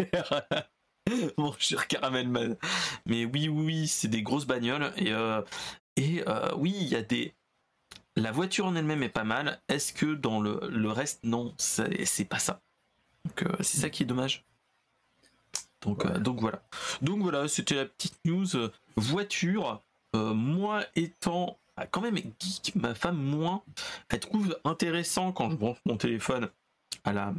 [1.37, 2.57] mon cher Caramelman.
[3.05, 4.91] Mais oui, oui, c'est des grosses bagnoles.
[4.97, 5.41] Et, euh,
[5.95, 7.33] et euh, oui, il y a des.
[8.15, 9.61] La voiture en elle-même est pas mal.
[9.67, 12.61] Est-ce que dans le, le reste, non, c'est pas ça.
[13.25, 14.45] Donc euh, c'est ça qui est dommage.
[15.85, 16.61] Donc, donc voilà.
[17.01, 18.47] Donc voilà, c'était la petite news
[18.95, 19.81] voiture.
[20.13, 23.61] moi étant bah, quand même geek, ma femme moins,
[24.09, 26.49] elle trouve intéressant quand je branche mon téléphone
[27.03, 27.33] à la,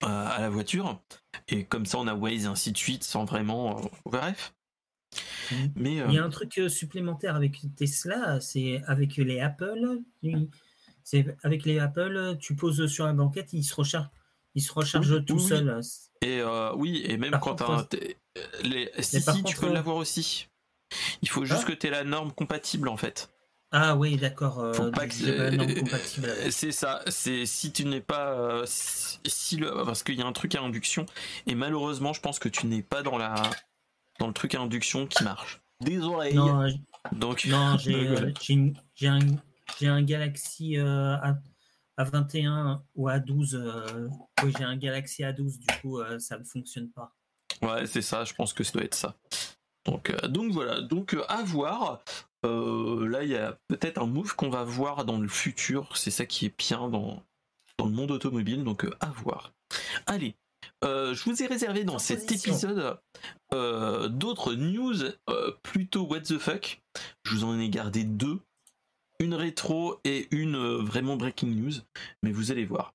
[0.00, 1.00] à la voiture.
[1.48, 3.78] Et comme ça, on a Waze et ainsi de suite, sans vraiment.
[3.78, 4.54] Euh, bref.
[5.76, 10.00] Mais, Il y a euh, un truc euh, supplémentaire avec Tesla, c'est avec les Apple.
[11.04, 14.06] C'est avec les Apple, tu poses sur la banquette, il se recharge,
[14.54, 15.80] il se recharge tout seul.
[16.20, 16.42] Et
[16.76, 17.56] oui, et même quand
[17.88, 17.98] tu
[18.62, 18.90] les...
[19.00, 20.48] si, si tu peux l'avoir aussi.
[21.22, 21.68] Il faut juste ah.
[21.68, 23.30] que tu aies la norme compatible en fait.
[23.74, 24.58] Ah oui, d'accord.
[24.60, 24.90] Euh,
[26.50, 27.00] c'est ça.
[27.08, 30.60] C'est si tu n'es pas, euh, si, le, parce qu'il y a un truc à
[30.60, 31.06] induction
[31.46, 33.34] et malheureusement, je pense que tu n'es pas dans la,
[34.20, 35.62] dans le truc à induction qui marche.
[35.80, 36.34] Des oreilles.
[36.34, 36.66] Non,
[37.12, 39.20] donc non, j'ai un,
[39.80, 41.16] un Galaxy euh,
[41.96, 43.62] A, 21 ou A 12.
[44.42, 45.58] oui, j'ai un Galaxy A12.
[45.58, 47.14] Du coup, ça ne fonctionne pas.
[47.60, 48.24] Ouais, c'est ça.
[48.24, 49.16] Je pense que ça doit être ça.
[49.84, 50.80] Donc, donc voilà.
[50.80, 52.02] Donc à voir.
[52.44, 55.96] Euh, là, il y a peut-être un move qu'on va voir dans le futur.
[55.96, 57.22] C'est ça qui est bien dans,
[57.78, 59.52] dans le monde automobile, donc euh, à voir.
[60.06, 60.34] Allez,
[60.84, 62.98] euh, je vous ai réservé dans cet épisode
[63.52, 64.96] d'autres news
[65.62, 66.82] plutôt what the fuck.
[67.24, 68.40] Je vous en ai gardé deux.
[69.18, 71.72] Une rétro et une vraiment breaking news.
[72.22, 72.94] Mais vous allez voir.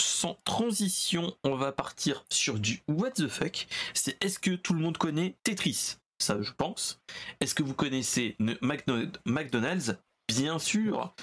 [0.00, 3.66] sans transition, on va partir sur du what the fuck.
[3.94, 5.96] C'est est-ce que tout le monde connaît Tetris?
[6.22, 7.00] Ça, je pense.
[7.40, 9.96] Est-ce que vous connaissez McDonald's?
[10.28, 11.14] Bien sûr.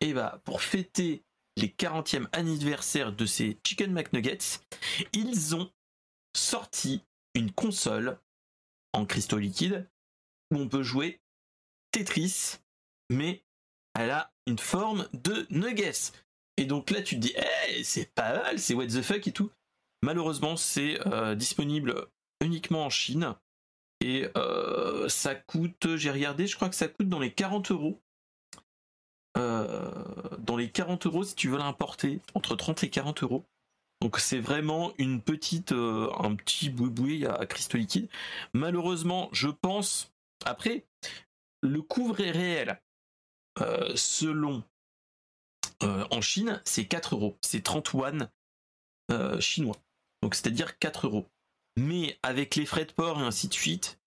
[0.00, 1.22] Et bah, pour fêter
[1.58, 4.60] les 40e anniversaire de ces Chicken McNuggets,
[5.12, 5.70] ils ont
[6.34, 7.02] sorti
[7.34, 8.18] une console
[8.92, 9.86] en cristaux liquide
[10.52, 11.20] où on peut jouer
[11.92, 12.58] Tetris,
[13.10, 13.42] mais
[13.94, 16.12] elle a une forme de nuggets.
[16.56, 19.32] Et donc là, tu te dis, hey, c'est pas mal, c'est what the fuck et
[19.32, 19.50] tout.
[20.02, 22.06] Malheureusement, c'est euh, disponible
[22.40, 23.34] uniquement en Chine.
[24.00, 28.00] Et euh, ça coûte, j'ai regardé, je crois que ça coûte dans les 40 euros.
[29.36, 29.90] Euh,
[30.38, 33.44] dans les 40 euros si tu veux l'importer, entre 30 et 40 euros.
[34.00, 38.08] Donc c'est vraiment une petite, un petit boui à cristaux liquide.
[38.52, 40.12] Malheureusement, je pense,
[40.44, 40.84] après,
[41.62, 42.80] le couvre est réel.
[43.94, 44.62] Selon
[45.82, 47.36] euh, en Chine, c'est 4 euros.
[47.42, 48.30] C'est 30 yuan
[49.10, 49.76] euh, chinois.
[50.22, 51.26] Donc c'est-à-dire 4 euros.
[51.76, 53.98] Mais avec les frais de port et ainsi de suite,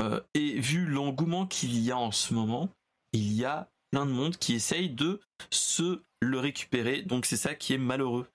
[0.00, 2.70] euh, et vu l'engouement qu'il y a en ce moment,
[3.12, 7.02] il y a plein de monde qui essaye de se le récupérer.
[7.02, 8.28] Donc c'est ça qui est malheureux.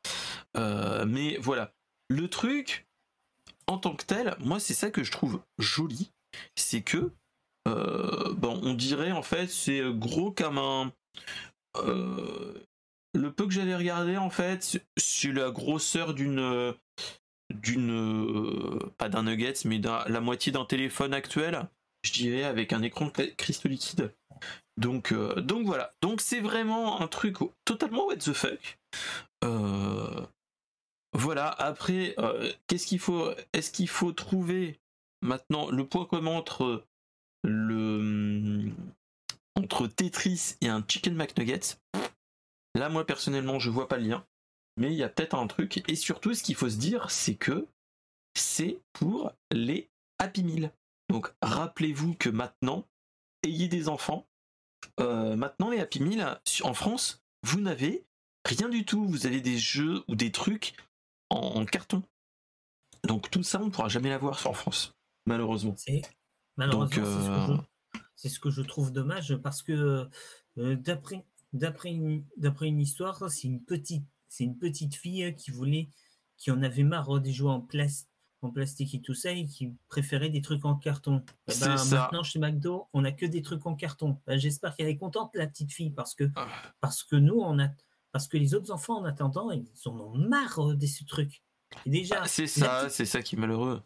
[0.56, 1.74] mais voilà.
[2.08, 2.88] Le truc,
[3.66, 6.12] en tant que tel, moi c'est ça que je trouve joli.
[6.56, 7.12] C'est que,
[7.66, 10.92] bon, on dirait en fait, c'est gros comme un
[13.14, 16.74] le peu que j'avais regardé en fait, c'est la grosseur d'une
[17.54, 21.68] d'une pas d'un nuggets mais la moitié d'un téléphone actuel,
[22.04, 24.12] je dirais avec un écran cristaux liquide.
[24.78, 25.94] Donc euh, donc voilà.
[26.02, 28.78] Donc c'est vraiment un truc totalement what the fuck.
[29.44, 30.26] Euh,
[31.14, 31.50] voilà.
[31.50, 34.80] Après, euh, qu'est-ce qu'il faut Est-ce qu'il faut trouver
[35.22, 36.86] maintenant le point commun entre
[37.46, 38.72] le
[39.56, 41.78] entre Tetris et un Chicken McNuggets
[42.76, 44.28] Là, moi, personnellement, je vois pas le lien.
[44.78, 45.82] Mais il y a peut-être un truc.
[45.88, 47.68] Et surtout, ce qu'il faut se dire, c'est que
[48.38, 50.72] c'est pour les Happy Meal.
[51.10, 52.86] Donc, rappelez-vous que maintenant,
[53.44, 54.28] ayez des enfants.
[55.00, 58.04] Euh, maintenant, les Happy Meal, en France, vous n'avez
[58.44, 59.08] rien du tout.
[59.08, 60.76] Vous avez des jeux ou des trucs
[61.30, 62.04] en, carton.
[63.06, 65.76] Donc, tout ça, on ne pourra jamais l'avoir en France, malheureusement.
[66.58, 67.64] Malheureusement,
[68.16, 70.08] c'est ce, que je trouve dommage parce que
[70.58, 75.90] euh, d'après d'après une, histoire, c'est une petite, c'est une petite fille qui voulait,
[76.38, 77.66] qui en avait marre des jouets en,
[78.42, 81.24] en plastique et tout ça et qui préférait des trucs en carton.
[81.48, 84.20] Eh ben, maintenant chez McDo, on n'a que des trucs en carton.
[84.28, 86.48] Ben, j'espère qu'elle est contente la petite fille parce que ah.
[86.82, 87.70] parce que nous on a
[88.12, 91.42] parce que les autres enfants en attendant ils en ont marre de ce truc.
[91.86, 93.82] Et déjà, ah, c'est ça, c'est ça qui est malheureux.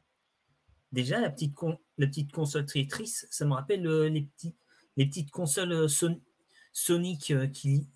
[0.92, 4.56] Déjà la petite con, la petite console Tetris, ça me rappelle euh, les petits
[5.00, 5.88] les petites consoles euh,
[6.74, 7.88] Sonic euh, qu'il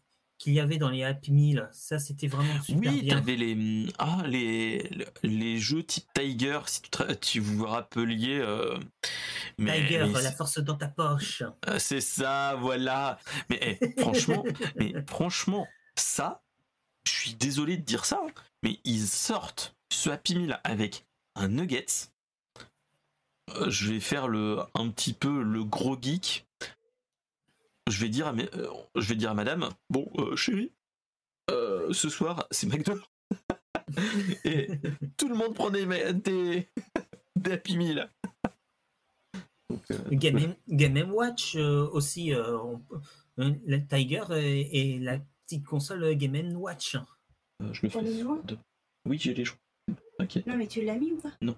[0.45, 3.21] y avait dans les Happy Meal, ça c'était vraiment super oui, bien.
[3.25, 4.89] Oui, les ah les
[5.21, 6.81] les jeux type Tiger si
[7.19, 8.77] tu, vous vous rappeliez euh,
[9.57, 11.43] Tiger, la force dans ta poche.
[11.77, 13.19] C'est ça, voilà.
[13.49, 14.43] Mais eh, franchement,
[14.77, 16.41] mais franchement, ça,
[17.05, 18.31] je suis désolé de dire ça, hein,
[18.63, 22.12] mais ils sortent ce Happy Meal avec un nuggets.
[23.67, 26.45] Je vais faire le un petit peu le gros geek
[27.89, 30.71] je vais dire à, euh, je vais dire à madame, bon, euh, chérie,
[31.49, 32.93] euh, ce soir, c'est McDo.
[34.45, 34.69] et
[35.17, 36.69] tout le monde prenait des,
[37.35, 38.09] des, Happy Meal.
[40.11, 42.31] Game, Game Watch aussi,
[43.37, 46.95] la Tiger et, la petite console Game Watch.
[47.59, 47.99] je le fais.
[49.05, 49.59] Oui, j'ai les joueurs.
[50.45, 51.33] Non, mais tu l'as mis ou pas?
[51.41, 51.57] Non.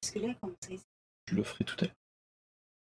[0.00, 0.74] Parce que là, comment ça
[1.28, 1.94] Je le ferai tout à l'heure.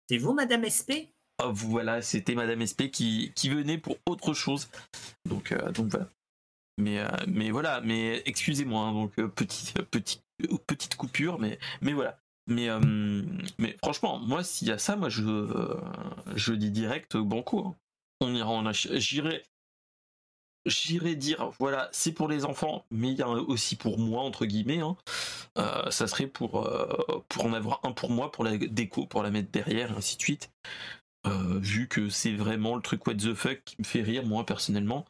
[0.08, 4.68] C'est vous, Madame SP Oh, voilà, c'était Madame SP qui, qui venait pour autre chose.
[5.24, 6.08] Donc, euh, donc voilà.
[6.78, 10.22] Mais, euh, mais voilà, mais excusez-moi, hein, donc euh, petite, petite,
[10.66, 12.18] petite coupure, mais, mais voilà.
[12.48, 12.68] Mais,
[13.58, 15.76] mais franchement, moi, s'il y a ça, moi, je,
[16.34, 17.66] je dis direct banco.
[17.66, 17.76] Hein.
[18.20, 19.42] On ira en J'irai,
[20.68, 24.46] j'irai dire, voilà, c'est pour les enfants, mais il y a aussi pour moi, entre
[24.46, 24.80] guillemets.
[24.80, 24.96] Hein.
[25.90, 26.68] ça serait pour,
[27.28, 30.16] pour en avoir un pour moi, pour la déco, pour la mettre derrière, et ainsi
[30.16, 30.50] de suite.
[31.26, 34.46] Euh, vu que c'est vraiment le truc what the fuck qui me fait rire moi
[34.46, 35.04] personnellement.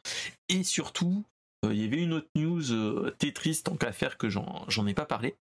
[0.49, 1.23] Et surtout,
[1.65, 4.93] euh, il y avait une autre news euh, Tetris tant qu'à faire que j'en ai
[4.93, 5.35] pas parlé.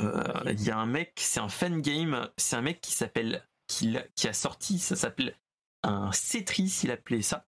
[0.00, 3.96] Il y a un mec, c'est un fan game, c'est un mec qui s'appelle, qui,
[4.14, 5.36] qui, a sorti, ça s'appelle
[5.82, 7.47] un Cetris, il appelait ça.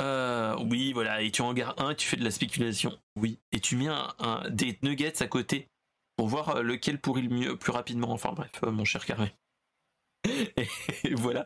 [0.00, 2.98] Oui, voilà, et tu en gardes un, tu fais de la spéculation.
[3.16, 5.68] Oui, et tu mets un, des nuggets à côté
[6.16, 8.10] pour voir lequel pourrit le mieux, plus rapidement.
[8.10, 9.34] Enfin bref, mon cher Carré.
[11.04, 11.44] et voilà.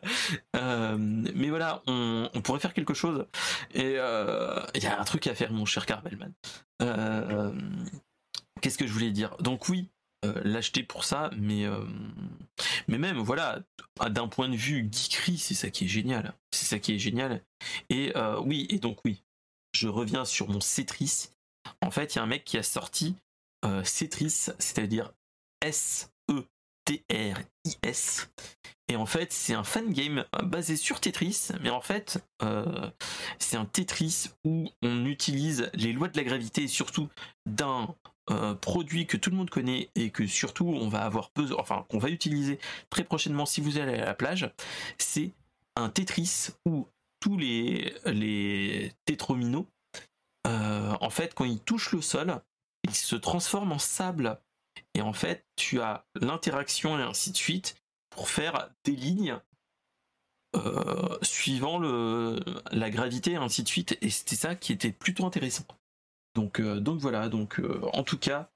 [0.55, 3.25] Euh, mais voilà, on, pourrait faire quelque chose.
[3.73, 6.33] Et il euh, y a un truc à faire, mon cher Carbelman.
[8.61, 9.35] Qu'est-ce que je voulais dire?
[9.39, 9.89] Donc oui,
[10.43, 11.65] l'acheter pour ça, mais
[12.87, 13.61] mais même voilà,
[14.09, 16.33] d'un point de vue geekery, c'est ça qui est génial.
[16.51, 17.41] C'est ça qui est génial.
[17.89, 19.23] Et oui, et donc oui,
[19.73, 21.29] je reviens sur mon Cetris.
[21.81, 23.15] En fait, il y a un mec qui a sorti
[23.83, 25.13] Cetris, c'est-à-dire
[25.61, 26.45] S E
[26.85, 28.29] T R I S.
[28.91, 32.23] Et en fait, c'est un fan game basé sur Tetris, mais en fait,
[33.37, 37.07] c'est un Tetris où on utilise les lois de la gravité et surtout
[37.45, 37.95] d'un
[38.61, 41.99] produit que tout le monde connaît et que surtout on va avoir besoin, enfin qu'on
[41.99, 44.51] va utiliser très prochainement si vous allez à la plage,
[44.97, 45.31] c'est
[45.75, 46.87] un Tetris où
[47.19, 49.65] tous les, les tétrominos,
[50.47, 52.41] euh, en fait, quand ils touchent le sol,
[52.83, 54.39] ils se transforment en sable.
[54.93, 57.75] Et en fait, tu as l'interaction et ainsi de suite
[58.09, 59.37] pour faire des lignes
[60.55, 62.39] euh, suivant le,
[62.71, 63.97] la gravité et ainsi de suite.
[64.01, 65.65] Et c'était ça qui était plutôt intéressant.
[66.39, 68.49] Donc, euh, donc voilà, donc en tout cas,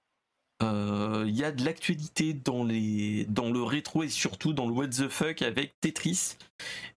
[0.62, 5.41] il y a de l'actualité dans le rétro et surtout dans le what the fuck
[5.41, 6.38] avec Tetris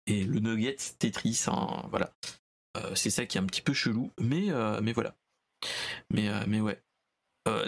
[0.06, 1.46] et le Nuggets Tetris.
[1.48, 2.12] Hein, voilà,
[2.94, 4.52] c'est ça qui est un petit peu chelou, mais
[4.92, 5.16] voilà.
[6.10, 6.80] Mais ouais.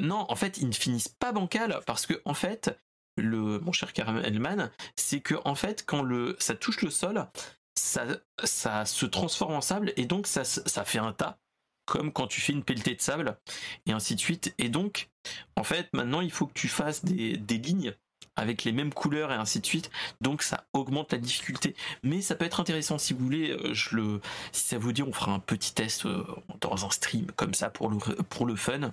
[0.00, 2.78] non, en fait, ils ne finissent pas bancal parce que en fait,
[3.16, 7.26] mon cher Caramelman, c'est que en fait, quand ça touche le sol,
[7.74, 11.40] ça se transforme en sable et donc ça fait un tas
[11.88, 13.38] comme quand tu fais une pelletée de sable,
[13.86, 14.54] et ainsi de suite.
[14.58, 15.08] Et donc,
[15.56, 17.94] en fait, maintenant, il faut que tu fasses des, lignes
[18.36, 19.90] avec les mêmes couleurs et ainsi de suite.
[20.20, 21.74] Donc ça augmente la difficulté.
[22.04, 23.50] Mais ça peut être intéressant si vous voulez.
[23.50, 24.20] Euh,
[24.52, 26.24] si ça vous dit, on fera un petit test euh,
[26.60, 28.92] dans un stream comme ça pour le, fun.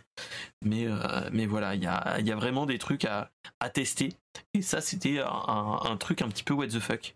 [0.63, 3.29] Mais, euh, voilà, il y a, vraiment des trucs à,
[3.73, 4.13] tester.
[4.53, 7.13] Et ça, c'était un, truc un petit peu what the fuck.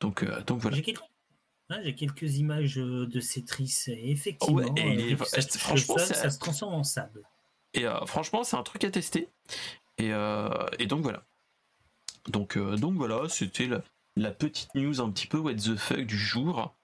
[0.00, 0.76] Donc, voilà.
[1.70, 7.22] Images de Cetris et effectivement, et ça, franchement, ça se transforme en sable.
[7.74, 9.28] Et euh, franchement, c'est un truc à tester.
[9.98, 11.24] Et, euh, et donc voilà.
[12.28, 13.68] Donc, euh, donc voilà, c'était
[14.16, 16.74] la, petite news un petit peu what the fuck du jour.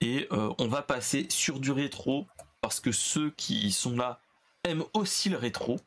[0.00, 2.26] Et on va passer sur du rétro
[2.60, 4.20] parce que ceux qui sont là
[4.64, 5.78] aiment aussi le rétro.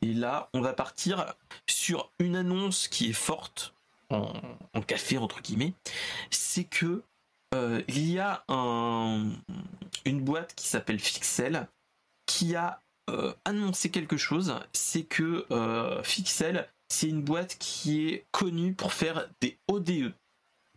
[0.00, 1.34] Et là, on va partir
[1.66, 3.74] sur une annonce qui est forte
[4.10, 4.32] en,
[4.74, 5.74] en café entre guillemets.
[6.30, 7.04] C'est que
[7.54, 8.44] euh, il y a
[10.04, 11.68] une boîte qui s'appelle Fixel
[12.26, 14.54] qui a euh, annoncé quelque chose.
[14.72, 20.12] C'est que euh, Fixel, c'est une boîte qui est connue pour faire des ODE.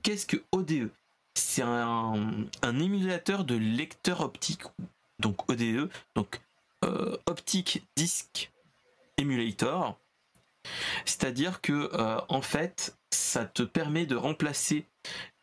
[0.03, 0.89] Qu'est-ce que ODE
[1.35, 4.63] C'est un, émulateur de lecteur optique,
[5.19, 6.41] donc ODE, donc
[7.25, 8.51] Optic Disk
[9.17, 9.97] Emulator.
[11.05, 11.89] C'est-à-dire que
[12.29, 14.85] en fait, ça te permet de remplacer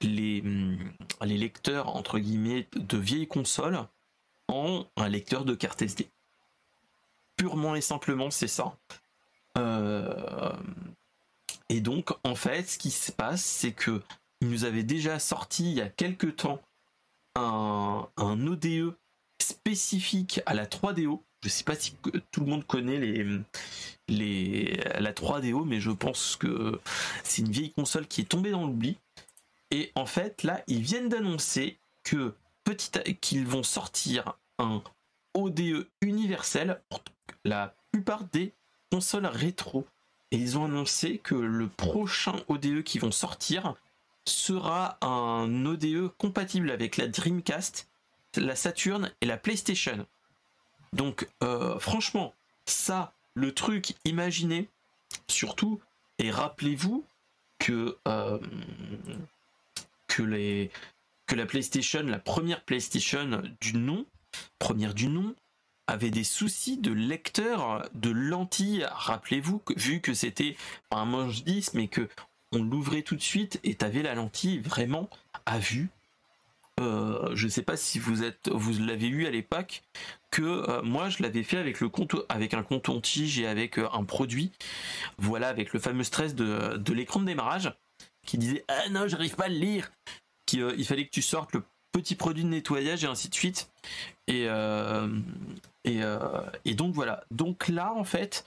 [0.01, 0.79] les, hum,
[1.23, 3.87] les lecteurs entre guillemets de vieilles consoles
[4.49, 6.09] en un lecteur de carte SD.
[7.37, 8.77] Purement et simplement, c'est ça.
[9.59, 10.53] Euh,
[11.69, 14.03] et donc, en fait, ce qui se passe, c'est que
[14.43, 16.61] nous avait déjà sorti il y a quelques temps
[17.35, 18.95] un, ODE
[19.41, 21.23] spécifique à la 3DO.
[21.43, 21.95] Je sais pas si
[22.31, 26.81] tout le monde connaît les, la 3DO, mais je pense que
[27.25, 28.99] c'est une vieille console qui est tombée dans l'oubli.
[29.73, 34.83] Et en fait, là, ils viennent d'annoncer que petit qu'ils vont sortir un
[35.35, 37.01] ODE universel pour
[37.45, 38.53] la plupart des
[38.91, 39.87] consoles rétro.
[40.31, 43.75] Et ils ont annoncé que le prochain ODE qui vont sortir
[44.27, 47.89] sera un ODE compatible avec la Dreamcast,
[48.37, 50.07] la Saturn et la PlayStation.
[50.93, 52.35] Donc euh, franchement,
[52.67, 54.69] ça, le truc, imaginez,
[55.29, 55.81] surtout,
[56.19, 57.05] et rappelez-vous
[57.59, 58.39] que euh,
[60.17, 60.69] que,
[61.27, 64.07] que la PlayStation, la première PlayStation du nom,
[64.59, 65.35] première du nom,
[65.87, 68.87] avait des soucis de lecteur de lentilles.
[68.91, 70.57] Rappelez-vous, vu que c'était
[70.91, 72.09] un manche 10, mais que
[72.53, 75.09] on l'ouvrait tout de suite et t'avais la lentille vraiment
[75.47, 75.89] à vue.
[76.81, 79.83] Euh, je sais pas si vous êtes, vous l'avez eu à l'époque,
[80.31, 83.79] que euh, moi je l'avais fait avec le compte, avec un compte tige et avec
[83.79, 84.53] euh, un produit,
[85.19, 87.73] voilà, avec le fameux stress de l'écran de démarrage
[88.27, 89.91] qui disait ah non j'arrive pas à le lire.
[90.47, 93.71] Qu'il euh, fallait que tu sortes le petit produit de nettoyage et ainsi de suite.
[94.27, 95.09] Et euh,
[95.87, 97.25] euh, et, donc voilà.
[97.31, 98.45] Donc là en fait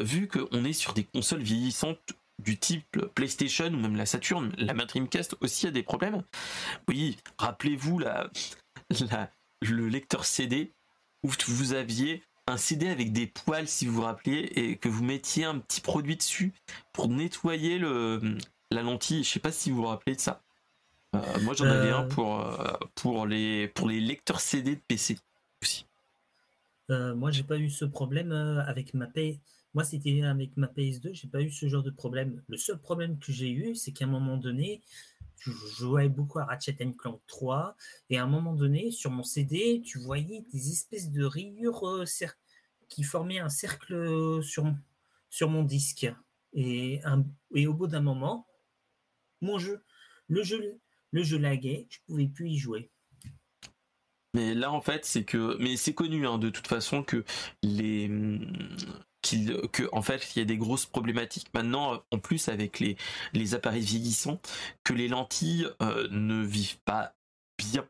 [0.00, 4.72] vu qu'on est sur des consoles vieillissantes du type PlayStation ou même la Saturn, la
[4.72, 6.22] Dreamcast aussi a des problèmes.
[6.88, 8.30] Oui, rappelez-vous la,
[9.60, 10.72] le lecteur CD
[11.22, 15.04] où vous aviez un CD avec des poils si vous vous rappelez et que vous
[15.04, 16.52] mettiez un petit produit dessus
[16.92, 18.38] pour nettoyer le,
[18.70, 19.24] la lentille.
[19.24, 20.42] Je sais pas si vous vous rappelez de ça.
[21.14, 22.08] Euh, moi, j'en avais un euh.
[22.08, 25.18] pour, euh, pour, les, pour les lecteurs CD de PC
[25.62, 25.86] aussi.
[26.88, 29.38] moi, j'ai pas eu ce problème avec ma PS.
[29.74, 32.42] Moi, c'était avec ma PS2, j'ai pas eu ce genre de problème.
[32.48, 34.82] Le seul problème que j'ai eu, c'est qu'à un moment donné,
[35.38, 37.76] je jouais beaucoup à Ratchet Clank 3,
[38.08, 42.04] et à un moment donné, sur mon CD, tu voyais des espèces de rayures
[42.88, 44.74] qui formaient un cercle sur,
[45.28, 46.12] sur mon disque.
[46.52, 47.00] Et,
[47.54, 48.48] et au bout d'un moment,
[49.40, 49.82] mon jeu,
[50.28, 50.80] le jeu,
[51.10, 52.90] le jeu laguait, je pouvais plus y jouer.
[54.34, 57.24] Mais là, en fait, c'est que, mais c'est connu hein, de toute façon que
[57.62, 58.08] les,
[59.72, 61.52] que en fait il y a des grosses problématiques.
[61.54, 62.96] Maintenant en plus avec les,
[63.32, 64.40] les appareils vieillissants
[64.84, 67.14] que les lentilles euh, ne vivent pas
[67.58, 67.86] bien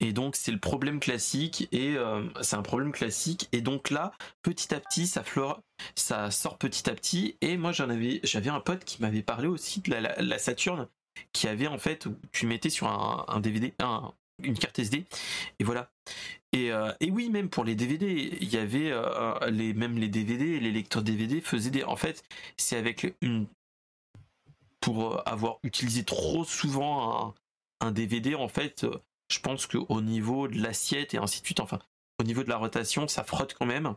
[0.00, 3.48] et donc c'est le problème classique et euh, c'est un problème classique.
[3.52, 4.12] Et donc là
[4.42, 5.60] petit à petit ça flore,
[5.94, 7.36] ça sort petit à petit.
[7.40, 10.88] Et moi j'en avais j'avais un pote qui m'avait parlé aussi de la, la, Saturn
[11.32, 14.12] qui avait en fait tu mettais sur un, DVD un,
[14.42, 15.04] une carte SD
[15.58, 15.90] et voilà.
[16.52, 20.08] Et, euh, et, oui même pour les DVD il y avait euh, les même les
[20.08, 22.24] DVD les lecteurs DVD faisaient des en fait
[22.56, 23.46] c'est avec une
[24.80, 27.34] pour avoir utilisé trop souvent un,
[27.80, 28.86] un DVD en fait
[29.30, 31.78] je pense qu'au niveau de l'assiette et ainsi de suite enfin
[32.20, 33.94] au niveau de la rotation ça frotte quand même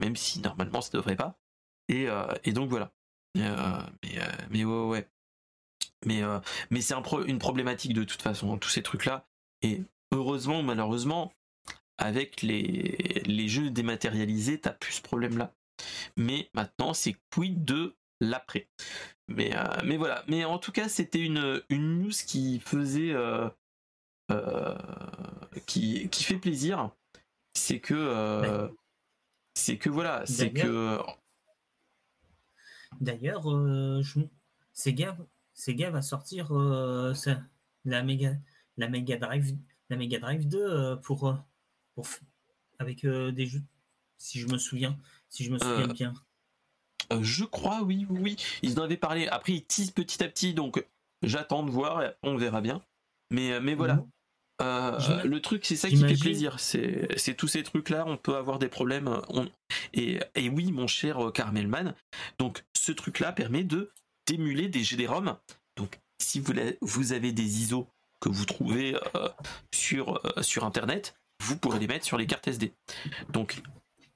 [0.00, 1.38] même si normalement ça devrait pas
[1.88, 2.92] et, euh, donc voilà
[3.34, 3.48] mais
[4.50, 5.08] mais ouais ouais
[6.06, 6.22] mais
[6.70, 9.26] mais c'est un une problématique de toute façon tous ces trucs là
[9.62, 11.32] et heureusement malheureusement,
[11.98, 15.52] avec les, les jeux dématérialisés, t'as plus ce problème-là.
[16.16, 18.68] Mais maintenant, c'est quid de l'après.
[19.28, 20.24] Mais, euh, mais voilà.
[20.28, 23.12] Mais en tout cas, c'était une, une news qui faisait.
[24.30, 26.90] Euh, euh, qui, qui fait plaisir.
[27.54, 28.70] C'est que.
[29.54, 30.24] c'est que voilà.
[30.26, 30.98] C'est que.
[33.00, 33.44] D'ailleurs,
[34.72, 35.16] Sega,
[35.54, 36.52] Sega va sortir
[37.84, 38.36] la méga
[38.78, 39.56] la Mega Drive,
[39.90, 41.34] la Mega Drive 2 euh, pour, euh,
[41.94, 42.06] pour
[42.78, 43.62] avec euh, des jeux,
[44.16, 44.96] si je me souviens,
[45.28, 46.14] si je me souviens bien.
[47.20, 49.26] je crois, oui, oui, Ils en avaient parlé.
[49.28, 50.82] Après, ils teasent petit à petit, donc
[51.22, 52.12] j'attends de voir.
[52.22, 52.82] On verra bien.
[53.30, 54.04] Mais, mais voilà.
[54.60, 56.58] Le truc, c'est ça qui fait plaisir.
[56.58, 59.20] C'est tous ces trucs-là, on peut avoir des problèmes.
[59.92, 61.94] et, et, oui, mon cher Carmelman,
[62.38, 63.90] donc ce truc-là permet de
[64.28, 65.36] d'émuler des GD-ROM.
[65.76, 66.52] Donc, si vous,
[66.82, 67.88] vous avez des ISO
[68.20, 69.28] que vous trouvez euh,
[69.72, 72.74] sur, euh, sur Internet, vous pourrez les mettre sur les cartes SD.
[73.30, 73.62] Donc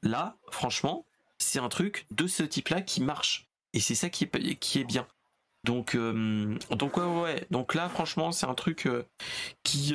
[0.03, 1.07] là, franchement,
[1.39, 3.49] c'est un truc de ce type-là qui marche.
[3.73, 5.07] Et c'est ça qui est, qui est bien.
[5.65, 8.89] Donc, euh, donc ouais, ouais, Donc là, franchement, c'est un truc
[9.63, 9.95] qui,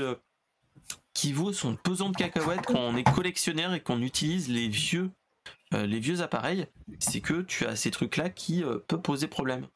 [1.18, 5.10] qui vaut son pesant de cacahuètes quand on est collectionneur et qu'on utilise les vieux,
[5.72, 6.68] les vieux appareils.
[7.00, 9.68] C'est que tu as ces trucs-là qui peuvent poser problème.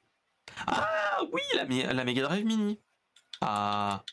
[0.68, 2.80] Ah oui, la, la Mega Drive Mini.
[3.42, 4.04] Ah,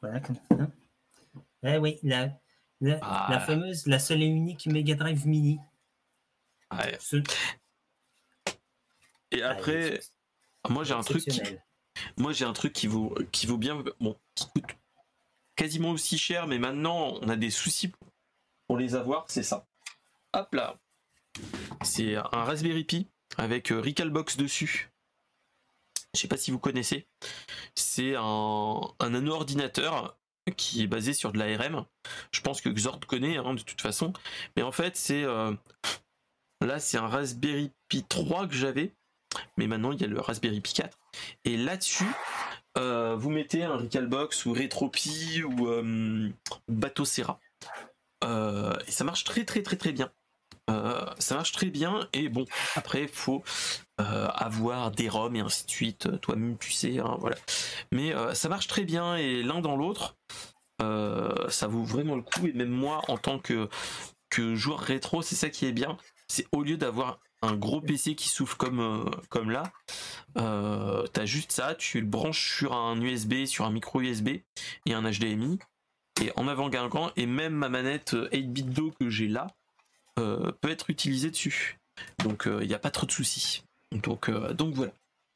[0.00, 0.68] voilà, comme ça.
[1.64, 2.30] Eh oui, la,
[2.80, 3.40] la, ah.
[3.40, 5.58] fameuse, la seule et unique Mega Drive Mini.
[9.32, 9.98] Et après,
[10.68, 11.42] moi j'ai un truc qui,
[12.16, 14.76] moi j'ai un truc qui vaut, qui vaut bien, bon, qui coûte
[15.60, 17.92] quasiment aussi cher, mais maintenant on a des soucis
[18.66, 19.66] pour les avoir, c'est ça.
[20.32, 20.74] Hop là,
[21.82, 24.90] c'est un Raspberry Pi avec euh, Recalbox dessus.
[26.14, 27.06] Je sais pas si vous connaissez.
[27.74, 30.16] C'est un, un anneau ordinateur
[30.56, 31.84] qui est basé sur de l'ARM.
[32.32, 34.14] Je pense que Xord connaît hein, de toute façon.
[34.56, 35.52] Mais en fait, c'est euh,
[36.62, 38.94] là, c'est un Raspberry Pi 3 que j'avais.
[39.58, 40.98] Mais maintenant, il y a le Raspberry Pi 4.
[41.44, 42.08] Et là-dessus,
[42.78, 46.28] euh, vous mettez un Recalbox ou RetroPie ou euh,
[46.68, 47.40] Bateau Serra.
[48.22, 50.10] et ça marche très très très très bien.
[51.18, 52.44] ça marche très bien et bon
[52.76, 53.42] après faut
[54.00, 56.06] euh, avoir des ROM et ainsi de suite.
[56.06, 57.36] Euh, toi-même, tu sais, hein, voilà.
[57.92, 60.16] Mais euh, ça marche très bien et l'un dans l'autre,
[60.78, 62.46] ça vaut vraiment le coup.
[62.46, 63.68] Et même moi, en tant que
[64.54, 65.98] joueur rétro, c'est ça qui est bien.
[66.28, 69.64] C'est au lieu d'avoir un gros PC qui souffle comme, comme là,
[70.34, 74.28] t'as juste ça, tu le branches sur un USB, sur un micro USB
[74.86, 75.58] et un HDMI.
[76.22, 79.46] Et en avant guingant, et même ma manette 8-bit Do que j'ai là
[80.16, 81.78] peut être utilisée dessus.
[82.22, 83.62] Donc il n'y a pas trop de soucis.
[83.92, 84.92] Donc, euh, donc voilà.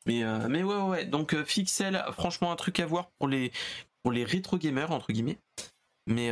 [0.07, 3.53] Mais, euh, mais ouais, ouais, donc euh, Fixel, franchement, un truc à voir pour les,
[4.03, 5.39] pour les rétro gamers, entre guillemets.
[6.07, 6.31] Mais,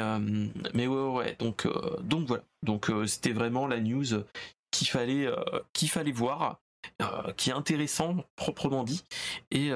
[0.74, 1.66] mais ouais, ouais, donc,
[2.02, 2.44] donc voilà.
[2.62, 4.04] Donc c'était vraiment la news
[4.83, 5.28] qu'il fallait,
[5.72, 6.61] qu'il fallait voir.
[7.37, 9.05] qui est intéressant proprement dit
[9.53, 9.70] et,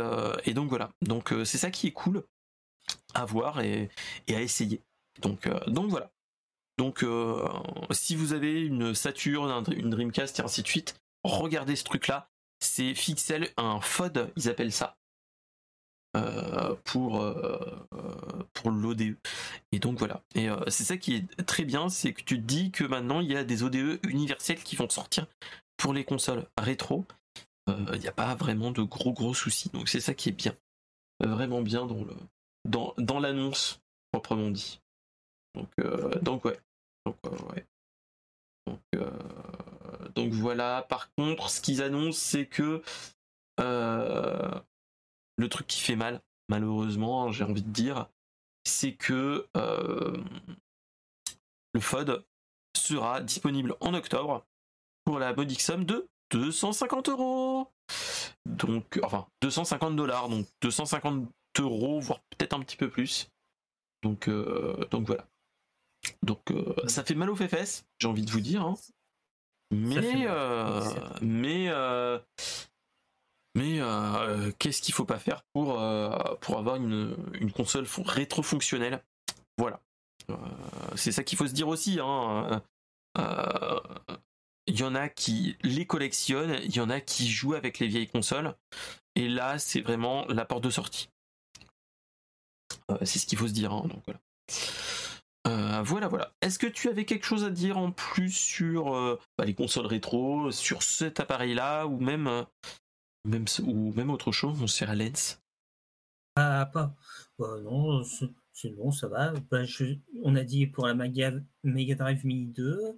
[0.44, 2.24] et donc voilà donc c'est ça qui est cool
[3.14, 3.88] à voir et,
[4.26, 4.82] et à essayer
[5.22, 6.10] donc donc voilà
[6.78, 7.04] donc
[7.92, 12.28] si vous avez une Saturn une Dreamcast et ainsi de suite regardez ce truc là
[12.60, 14.96] c'est Fixel, un FOD, ils appellent ça.
[16.84, 17.34] Pour,
[18.52, 19.16] pour l'ODE.
[19.72, 20.22] Et donc voilà.
[20.34, 23.30] Et c'est ça qui est très bien, c'est que tu te dis que maintenant il
[23.30, 25.26] y a des ODE universels qui vont sortir
[25.76, 27.04] pour les consoles rétro.
[27.68, 29.70] Il n'y a pas vraiment de gros gros soucis.
[29.70, 30.54] Donc c'est ça qui est bien.
[31.20, 32.06] Vraiment bien dans
[32.64, 33.80] dans, dans l'annonce
[34.12, 34.80] proprement dit.
[35.54, 35.70] Donc,
[36.22, 36.58] donc ouais.
[40.14, 40.86] Donc voilà.
[40.88, 42.82] Par contre, ce qu'ils annoncent, c'est que
[45.36, 48.08] le truc qui fait mal, malheureusement, j'ai envie de dire,
[48.64, 50.16] c'est que euh,
[51.74, 52.24] le FOD
[52.76, 54.44] sera disponible en octobre
[55.04, 57.68] pour la modique somme de 250 euros.
[58.46, 61.28] Donc, enfin, 250 dollars, donc 250
[61.60, 63.28] euros, voire peut-être un petit peu plus.
[64.02, 65.26] Donc, euh, donc voilà.
[66.22, 68.62] Donc, euh, ça fait mal aux fesses, j'ai envie de vous dire.
[68.62, 68.74] Hein.
[69.72, 70.26] Mais,
[71.20, 71.68] mais
[73.56, 76.10] mais euh, qu'est-ce qu'il faut pas faire pour, euh,
[76.42, 77.16] pour avoir une,
[77.56, 79.02] console rétro-fonctionnelle?
[79.56, 79.80] Voilà.
[80.30, 80.34] Euh,
[80.94, 81.98] c'est ça qu'il faut se dire aussi.
[81.98, 82.62] Hein.
[84.66, 87.86] Il y en a qui les collectionnent, il y en a qui jouent avec les
[87.86, 88.54] vieilles consoles.
[89.14, 91.08] Et là, c'est vraiment la porte de sortie.
[93.04, 93.72] c'est ce qu'il faut se dire.
[93.72, 95.82] Hein, donc voilà.
[95.82, 96.30] voilà, voilà.
[96.42, 98.90] Est-ce que tu avais quelque chose à dire en plus sur
[99.38, 102.44] bah, les consoles rétro, sur cet appareil-là, ou même
[103.26, 105.40] même, ou même autre chose, on sert à Lens
[106.36, 106.94] Ah, pas.
[107.38, 108.02] Bah, non,
[108.52, 109.32] c'est bon, ça va.
[109.50, 109.62] Bah,
[110.22, 112.96] on a dit pour la Mega, Drive Mini 2.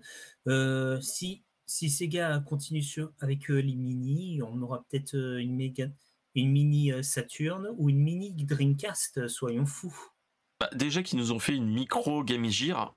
[0.49, 5.61] Euh, si, si Sega continue sur, avec euh, les mini, on aura peut-être euh, une,
[6.35, 9.97] une mini Saturn ou une mini Dreamcast, soyons fous.
[10.61, 12.95] Bah, déjà qu'ils nous ont fait une micro Game Gear,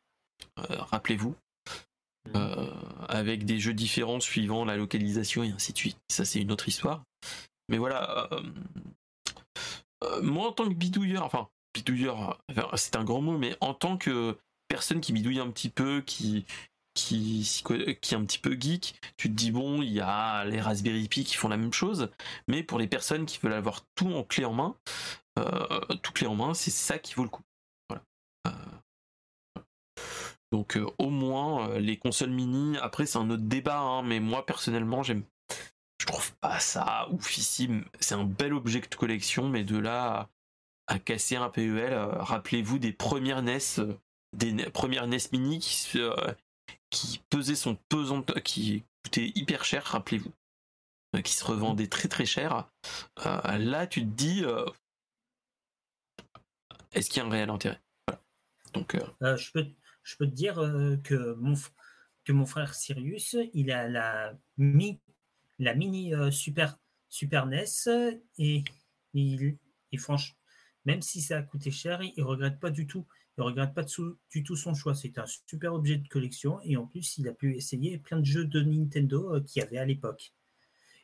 [0.57, 1.35] rappelez-vous.
[2.35, 2.69] Euh,
[3.09, 5.97] avec des jeux différents suivant la localisation et ainsi de suite.
[6.07, 7.03] Ça, c'est une autre histoire.
[7.67, 8.41] Mais voilà, euh,
[10.03, 12.41] euh, moi en tant que bidouilleur, enfin, bidouilleur,
[12.75, 16.45] c'est un grand mot, mais en tant que personne qui bidouille un petit peu, qui,
[16.93, 17.63] qui,
[18.01, 21.07] qui est un petit peu geek, tu te dis bon, il y a les Raspberry
[21.07, 22.11] Pi qui font la même chose,
[22.47, 24.75] mais pour les personnes qui veulent avoir tout en clé en main,
[26.03, 27.43] tout clé en main, c'est ça qui vaut le coup.
[27.89, 28.03] Voilà.
[30.51, 34.19] Donc euh, au moins euh, les consoles mini, après c'est un autre débat, hein, mais
[34.19, 35.23] moi personnellement j'aime
[35.99, 37.85] je trouve pas ça oufissime.
[37.99, 40.29] C'est un bel objet de collection, mais de là
[40.87, 43.59] à, casser un PEL, euh, rappelez-vous des premières NES,
[44.35, 45.97] des premières NES mini qui,
[46.89, 50.33] qui pesaient son pesant, qui coûtaient hyper cher, rappelez-vous,
[51.21, 52.67] qui se revendaient très très cher.
[53.23, 54.43] là tu te dis,
[56.91, 57.79] est-ce qu'il y a un réel intérêt?
[58.73, 59.51] Donc, je
[60.03, 61.53] je peux te dire euh, que, mon,
[62.25, 64.99] que mon frère Sirius, il a la, mi,
[65.59, 66.77] la mini euh, Super,
[67.09, 67.65] Super NES
[68.37, 68.63] et,
[69.13, 69.57] il,
[69.91, 70.35] et franchement,
[70.85, 73.05] même si ça a coûté cher, il ne regrette pas du tout.
[73.37, 74.93] Il regrette pas du tout son choix.
[74.95, 78.25] C'est un super objet de collection et en plus, il a pu essayer plein de
[78.25, 80.33] jeux de Nintendo euh, qu'il y avait à l'époque.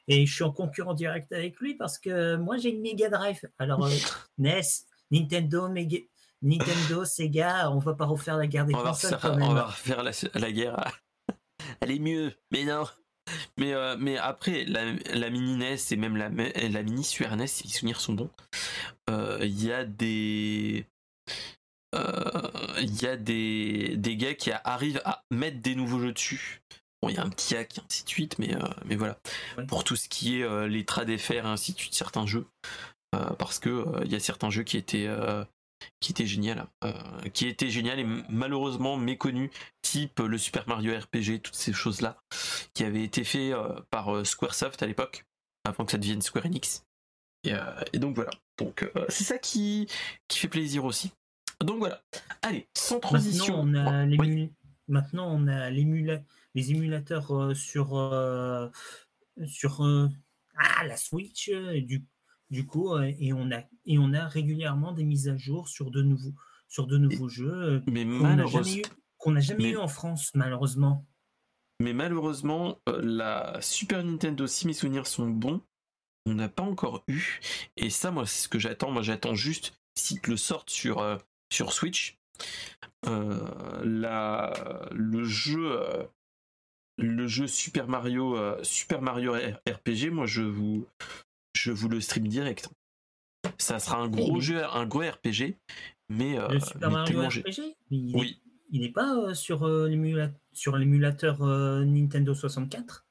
[0.08, 3.42] Et je suis en concurrent direct avec lui parce que moi j'ai une Mega Drive.
[3.58, 3.88] Alors
[4.38, 4.62] NES,
[5.12, 5.98] Nintendo, Mega,
[6.42, 9.48] Nintendo, Sega, on va pas refaire la guerre des consoles quand même.
[9.48, 11.02] On va refaire la, guerre.
[11.82, 12.86] Elle est mieux, mais non.
[13.58, 17.64] Mais, euh, mais après, la, mini NES et même la, la mini Super NES, si
[17.66, 18.30] les souvenirs sont bons,
[19.10, 20.86] euh, il y a des.
[21.96, 22.42] Euh,
[22.82, 26.62] il y a des, des gars qui arrivent à mettre des nouveaux jeux dessus.
[27.02, 29.20] Bon, il y a un petit hack ainsi de suite, mais, mais voilà.
[29.68, 32.48] Pour tout ce qui est les trades FR et ainsi de suite, certains jeux.
[33.12, 35.08] parce que il y a certains jeux qui étaient
[36.00, 36.94] qui était génial, euh,
[37.34, 39.52] qui était génial et malheureusement méconnu,
[39.82, 42.18] type le Super Mario RPG, toutes ces choses-là,
[42.74, 45.26] qui avaient été fait euh, par euh, Squaresoft à l'époque,
[45.64, 46.84] avant que ça devienne Square Enix.
[47.44, 48.32] Et, donc voilà.
[48.58, 49.88] Donc c'est ça qui,
[50.28, 51.14] qui fait plaisir aussi.
[51.62, 52.04] Donc voilà.
[52.42, 53.64] Allez, sans transition.
[54.90, 57.88] Maintenant, on a, les émulateurs sur,
[59.46, 59.82] sur
[60.58, 62.04] ah, la Switch, du
[62.50, 65.92] du coup, euh, et on a et on a régulièrement des mises à jour sur
[65.92, 66.34] de nouveaux
[66.68, 71.06] sur de nouveaux jeux euh, mais qu'on n'a jamais, eu, en France malheureusement.
[71.80, 75.62] Mais malheureusement, euh, la Super Nintendo, si mes souvenirs sont bons,
[76.26, 77.40] on n'a pas encore eu.
[77.78, 78.92] Et ça, moi, c'est ce que j'attends.
[78.92, 81.20] Moi, j'attends juste s'ils le sortent sur
[81.52, 82.18] sur Switch.
[83.04, 84.54] la,
[84.92, 85.80] le jeu
[86.98, 90.88] le jeu Super Mario Super Mario RPG, moi je vous
[91.58, 92.70] je vous le stream direct.
[93.58, 95.58] Ça sera un gros jeu, un gros RPG,
[96.10, 96.38] mais.
[96.38, 98.42] Euh, le Super Mario RPG il Oui.
[98.70, 101.40] il n'est pas euh, sur euh, l'émulateur
[101.86, 103.06] Nintendo 64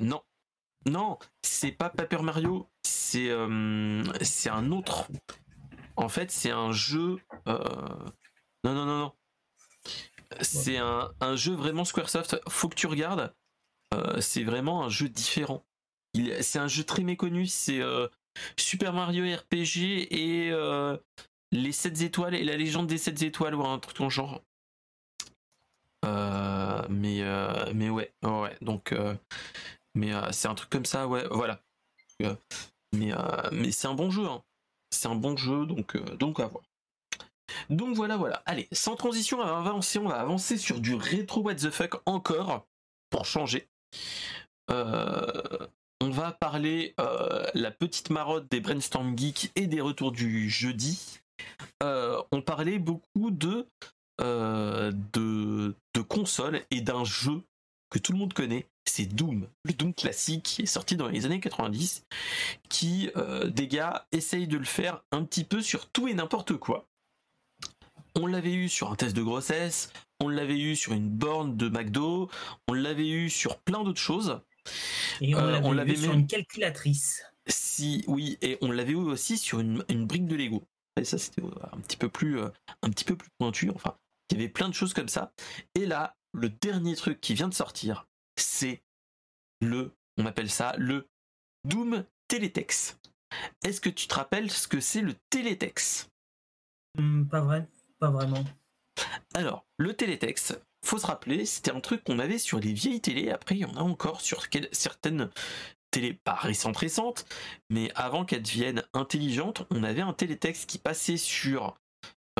[0.00, 0.22] Non.
[0.86, 3.30] Non, c'est pas Paper Mario, c'est
[4.20, 5.08] c'est un autre.
[5.96, 7.16] En fait, c'est un jeu.
[7.46, 9.12] Non, non, non, non.
[10.40, 12.38] C'est un, un, jeu vraiment Squaresoft.
[12.48, 13.34] Faut que tu regardes.
[14.20, 15.64] c'est vraiment un jeu différent.
[16.40, 17.46] C'est un jeu très méconnu.
[17.46, 17.80] C'est
[18.58, 20.52] Super Mario RPG et
[21.52, 24.42] les 7 étoiles et la légende des 7 étoiles ou un truc en genre.
[26.02, 27.22] mais
[27.74, 28.56] mais ouais, ouais.
[28.60, 28.94] Donc
[29.94, 31.60] mais c'est un truc comme ça, ouais, voilà.
[32.92, 33.12] mais
[33.52, 34.26] mais c'est un bon jeu.
[34.26, 34.42] Hein.
[34.90, 36.64] C'est un bon jeu, donc donc à voir.
[37.70, 38.42] Donc voilà, voilà.
[38.46, 42.00] Allez, sans transition, on va avancer, on va avancer sur du rétro what the fuck
[42.06, 42.66] encore
[43.10, 43.68] pour changer.
[44.70, 45.66] Euh,
[46.04, 51.20] on va parler euh, la petite marotte des brainstorm geeks et des retours du jeudi.
[51.82, 53.66] Euh, on parlait beaucoup de,
[54.18, 57.42] de, de consoles et d'un jeu
[57.90, 61.24] que tout le monde connaît, c'est Doom, le Doom classique qui est sorti dans les
[61.24, 62.04] années 90,
[62.68, 63.10] qui
[63.46, 66.86] des gars essayent de le faire un petit peu sur tout et n'importe quoi.
[68.16, 69.90] On l'avait eu sur un test de grossesse,
[70.20, 72.30] on l'avait eu sur une borne de McDo,
[72.68, 74.40] on l'avait eu sur plein d'autres choses.
[75.20, 77.24] Et on euh, l'avait sur une calculatrice.
[77.46, 80.62] Si, oui, et on l'avait eu aussi sur une, brique de Lego.
[80.98, 82.48] Et ça, c'était un petit peu plus, euh,
[82.82, 83.70] un petit peu plus pointu.
[83.70, 83.96] Enfin,
[84.30, 85.32] il y avait plein de choses comme ça.
[85.74, 88.06] Et là, le dernier truc qui vient de sortir,
[88.36, 88.82] c'est
[89.60, 91.08] le, on appelle ça le
[91.64, 92.98] Doom Teletext.
[93.64, 96.10] Est-ce que tu te rappelles ce que c'est le Teletext
[96.98, 97.66] hmm, Pas vrai,
[97.98, 98.44] pas vraiment.
[99.34, 103.30] Alors, le Teletext, faut se rappeler, c'était un truc qu'on avait sur les vieilles télés.
[103.30, 105.30] Après, il y en a encore sur certaines
[105.90, 107.26] télés, pas récentes récentes,
[107.70, 111.76] mais avant qu'elles deviennent intelligentes, on avait un télétexte qui passait sur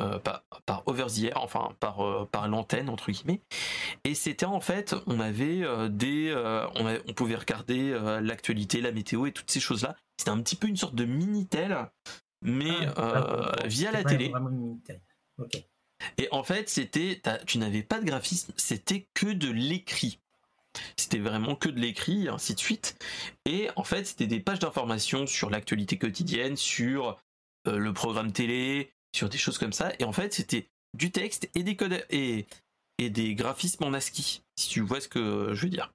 [0.01, 3.39] euh, par, over the air, enfin par, euh, par l'antenne entre guillemets.
[4.03, 6.35] Et c'était en fait, on avait euh, des,
[6.75, 9.95] on, pouvait regarder l'actualité, la météo et toutes ces choses-là.
[10.17, 11.89] C'était un petit peu une sorte de minitel,
[12.41, 14.33] mais ah, via la télé.
[16.17, 20.19] Et en fait, c'était, tu n'avais pas de graphisme, c'était que de l'écrit.
[20.97, 22.97] C'était vraiment que de l'écrit, ainsi de suite.
[23.45, 27.17] Et en fait, c'était des pages d'information sur l'actualité quotidienne, sur
[27.67, 29.93] euh, le programme télé, sur des choses comme ça.
[29.99, 32.45] Et en fait, c'était du texte et des codes et,
[32.97, 35.93] et des graphismes en ASCII, si tu vois ce que je veux dire.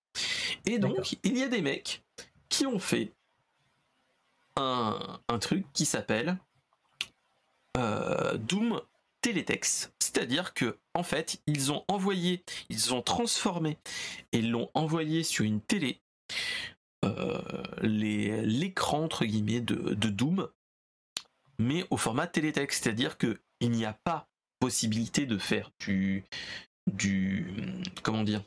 [0.67, 2.03] Et donc, il y a des mecs
[2.49, 3.13] qui ont fait
[4.57, 6.37] un, truc qui s'appelle
[7.77, 8.81] euh, Doom
[9.21, 9.93] télétexte.
[10.01, 13.79] C'est-à-dire que, en fait, ils ont envoyé, ils ont transformé
[14.33, 16.01] et l'ont envoyé sur une télé
[17.05, 17.41] euh,
[17.83, 20.49] l'écran entre guillemets de, Doom,
[21.59, 22.85] mais au format télétexte.
[22.85, 26.25] C'est-à-dire que il n'y a pas possibilité de faire du
[26.87, 27.47] du
[28.03, 28.43] comment dire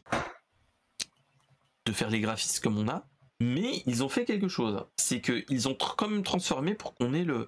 [1.86, 3.08] de faire les graphismes comme on a
[3.40, 7.24] mais ils ont fait quelque chose c'est qu'ils ont quand même transformé pour qu'on ait
[7.24, 7.48] le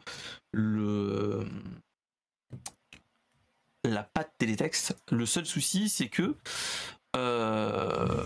[0.51, 1.45] le
[3.87, 4.97] la patte télétexte.
[5.11, 6.35] Le seul souci, c'est que
[7.15, 8.25] euh,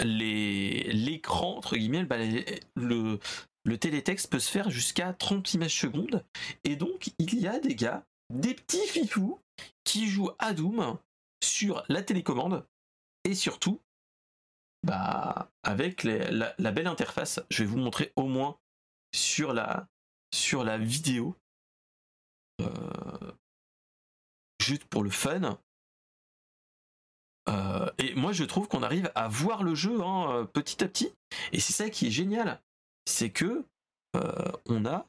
[0.00, 2.16] l'écran, entre guillemets, bah,
[2.76, 3.18] le,
[3.64, 6.24] le télétexte peut se faire jusqu'à 30 images secondes.
[6.64, 9.40] Et donc, il y a des gars, des petits fifous,
[9.84, 10.98] qui jouent à Doom
[11.42, 12.66] sur la télécommande
[13.24, 13.80] et surtout
[14.82, 17.40] bah, avec la, belle interface.
[17.50, 18.58] Je vais vous montrer au moins
[19.14, 19.88] sur la,
[20.32, 21.36] sur la vidéo.
[22.60, 23.32] Euh,
[24.70, 25.58] juste pour le fun.
[27.48, 30.88] Euh, et moi, je trouve qu'on arrive à voir le jeu hein, euh, petit à
[30.88, 31.12] petit.
[31.52, 32.60] Et c'est ça qui est génial.
[33.04, 33.64] C'est que
[34.16, 35.08] euh, on a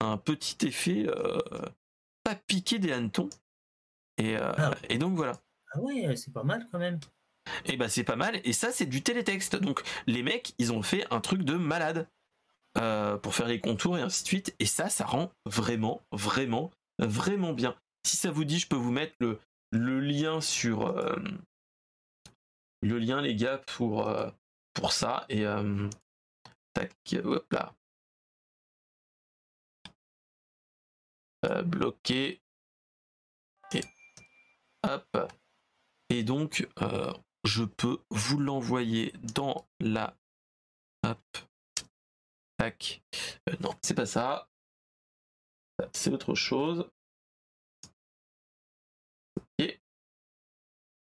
[0.00, 1.06] un petit effet
[2.24, 3.28] pas piqué des hannetons.
[4.16, 4.72] Et, ah.
[4.88, 5.38] et donc voilà.
[5.72, 6.98] Ah ouais, c'est pas mal quand même.
[7.66, 8.40] Et bah c'est pas mal.
[8.44, 9.56] Et ça, c'est du télétexte.
[9.56, 12.08] Donc les mecs, ils ont fait un truc de malade.
[13.22, 14.56] pour faire les contours et ainsi de suite.
[14.58, 17.76] Et ça, ça rend vraiment, vraiment, vraiment bien.
[18.04, 19.14] Si ça vous dit, je peux vous mettre
[19.70, 21.16] le, lien sur euh,
[22.82, 24.28] le lien les gars pour euh,
[24.74, 25.24] pour ça.
[25.28, 25.88] Et euh,
[26.74, 26.92] tac
[27.24, 27.74] hop là.
[31.64, 32.40] Bloqué.
[33.74, 33.80] Et
[34.84, 35.32] hop.
[36.08, 36.68] Et donc
[37.44, 40.16] je peux vous l'envoyer dans la
[41.04, 41.38] hop
[42.56, 43.02] tac.
[43.60, 44.48] Non c'est pas ça.
[45.92, 46.90] C'est autre chose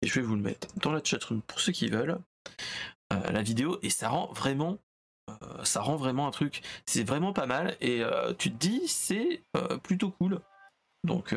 [0.06, 2.18] je vais vous le mettre dans la chatroom pour ceux qui veulent.
[3.12, 4.78] Euh, la vidéo et ça rend vraiment
[5.30, 6.62] euh, ça rend vraiment un truc.
[6.86, 9.42] C'est vraiment pas mal et euh, tu te dis c'est
[9.82, 10.40] plutôt cool.
[11.04, 11.34] Donc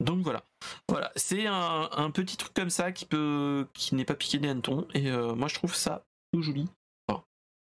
[0.00, 0.42] donc voilà.
[0.88, 4.86] Voilà c'est un, petit truc comme ça qui peut qui n'est pas piqué des hannetons
[4.94, 6.68] et moi je trouve ça tout joli.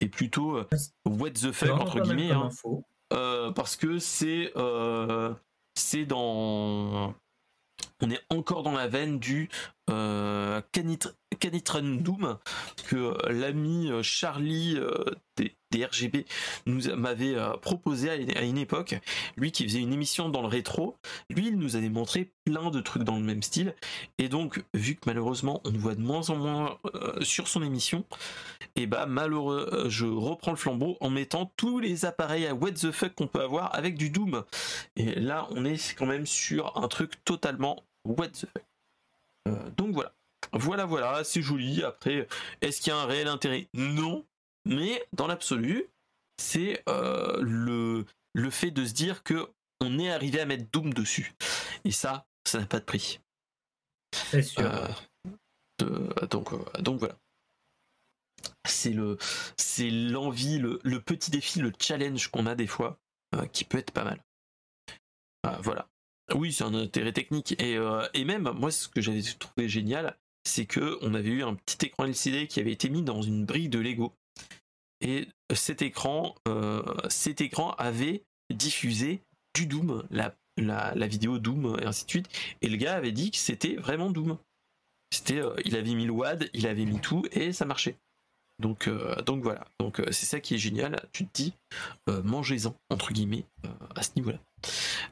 [0.00, 0.60] Est plutôt
[1.06, 2.48] what the fuck entre guillemets, hein.
[3.54, 4.52] parce que c'est
[5.76, 7.14] c'est dans
[8.02, 9.48] on est encore dans la veine du
[9.90, 10.60] euh,
[11.80, 12.38] Doom
[12.86, 15.04] que l'ami euh, Charlie euh,
[15.36, 16.26] des, RGB
[16.66, 18.94] nous m'avait euh, proposé à, une époque.
[19.36, 20.96] Lui qui faisait une émission dans le rétro,
[21.30, 23.74] lui il nous avait montré plein de trucs dans le même style.
[24.18, 26.78] Et donc vu que malheureusement on nous voit de moins en moins
[27.22, 28.04] sur son émission,
[28.76, 32.90] et bah malheureux je reprends le flambeau en mettant tous les appareils à what the
[32.90, 34.44] fuck qu'on peut avoir avec du Doom.
[34.96, 38.64] Et là on est quand même sur un truc totalement what the fuck.
[39.48, 40.14] Euh, donc voilà.
[40.52, 41.82] Voilà, voilà, c'est joli.
[41.82, 42.28] Après,
[42.60, 43.68] est-ce qu'il y a un réel intérêt?
[43.74, 44.26] Non.
[44.64, 45.88] Mais dans l'absolu,
[46.36, 49.50] c'est euh, le, le fait de se dire que
[49.80, 51.32] on est arrivé à mettre Doom dessus.
[51.84, 53.20] Et ça, ça n'a pas de prix.
[54.12, 54.62] C'est sûr.
[55.82, 56.50] Euh, donc,
[56.80, 57.16] donc voilà.
[58.66, 59.16] C'est le,
[59.56, 62.98] c'est l'envie, le, le, petit défi, le challenge qu'on a des fois,
[63.52, 64.22] qui peut être pas mal.
[65.60, 65.88] voilà.
[66.34, 67.60] Oui, c'est un intérêt technique.
[67.60, 71.42] Et, euh, et, même, moi, ce que j'avais trouvé génial, c'est que on avait eu
[71.42, 74.12] un petit écran LCD qui avait été mis dans une brique de Lego.
[75.00, 79.22] Et cet écran, euh, cet écran avait diffusé
[79.54, 82.28] du Doom, la, la, vidéo Doom et ainsi de suite.
[82.60, 84.38] Et le gars avait dit que c'était vraiment Doom.
[85.12, 87.96] C'était, euh, il avait mis le WAD, il avait mis tout et ça marchait.
[88.58, 88.88] Donc,
[89.26, 89.66] donc voilà.
[89.80, 91.04] Donc c'est ça qui est génial.
[91.12, 91.54] Tu te dis,
[92.06, 93.44] mangez-en entre guillemets
[93.96, 94.38] à ce niveau-là.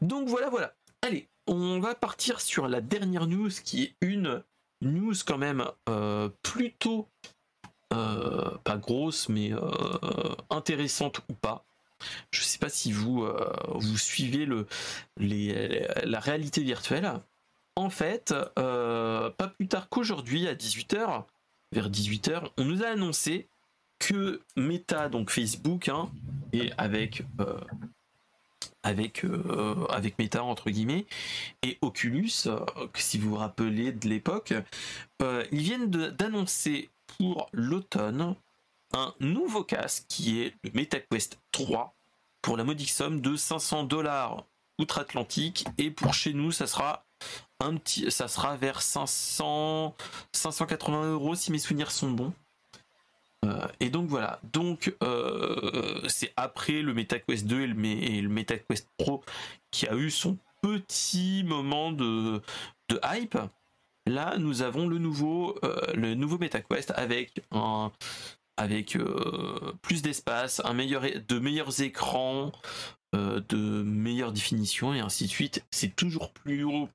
[0.01, 0.73] Donc voilà, voilà.
[1.03, 4.43] Allez, on va partir sur la dernière news qui est une
[4.83, 7.09] news quand même euh, plutôt
[7.93, 11.65] euh, pas grosse mais euh, intéressante ou pas.
[12.31, 13.29] Je ne sais pas si vous,
[13.97, 14.49] suivez
[15.19, 17.13] la réalité virtuelle.
[17.77, 21.25] En fait, pas plus tard qu'aujourd'hui à 18h,
[21.73, 23.49] vers 18h, on nous a annoncé
[23.99, 26.11] que Meta, donc Facebook, hein,
[26.55, 27.23] et avec
[28.83, 31.07] avec, euh, avec Meta entre guillemets
[31.62, 32.64] et Oculus, euh,
[32.95, 34.55] si vous vous rappelez de l'époque,
[35.22, 38.35] euh, ils viennent d'annoncer pour l'automne
[38.93, 41.95] un nouveau casque qui est le MetaQuest 3
[42.43, 44.45] pour la modique somme de 500 dollars
[44.78, 45.66] outre-Atlantique.
[45.78, 47.05] Et pour chez nous ça sera
[47.61, 49.95] un petit ça sera vers 500
[50.33, 52.33] 580 euros si mes souvenirs sont bons
[53.47, 57.66] euh, et donc voilà, donc euh, c'est après le MetaQuest 2 et
[58.20, 59.22] le, MetaQuest Pro
[59.70, 62.43] qui a eu son petit moment de,
[62.91, 63.38] hype.
[64.07, 67.43] Là, nous avons le nouveau, euh, le nouveau MetaQuest avec
[68.57, 68.99] avec
[69.80, 72.53] plus d'espace, meilleur, de meilleurs écrans,
[73.14, 75.64] de meilleure définition et ainsi de suite.
[75.70, 76.91] C'est toujours plus haut,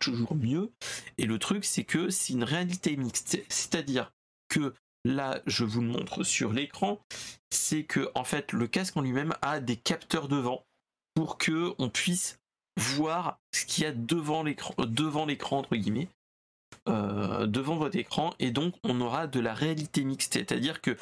[0.00, 0.70] toujours mieux.
[1.18, 4.10] Et le truc, c'est que c'est une réalité mixte, c'est-à-dire
[4.48, 4.72] que
[5.04, 7.00] là je vous le montre sur l'écran,
[7.50, 10.64] c'est que en fait le casque en lui-même a des capteurs devant
[11.14, 12.38] pour que on puisse
[12.76, 16.08] voir ce qu'il y a devant l'écran, devant l'écran entre guillemets,
[16.88, 20.96] euh, devant votre écran, et donc on aura de la réalité mixte, c'est-à-dire que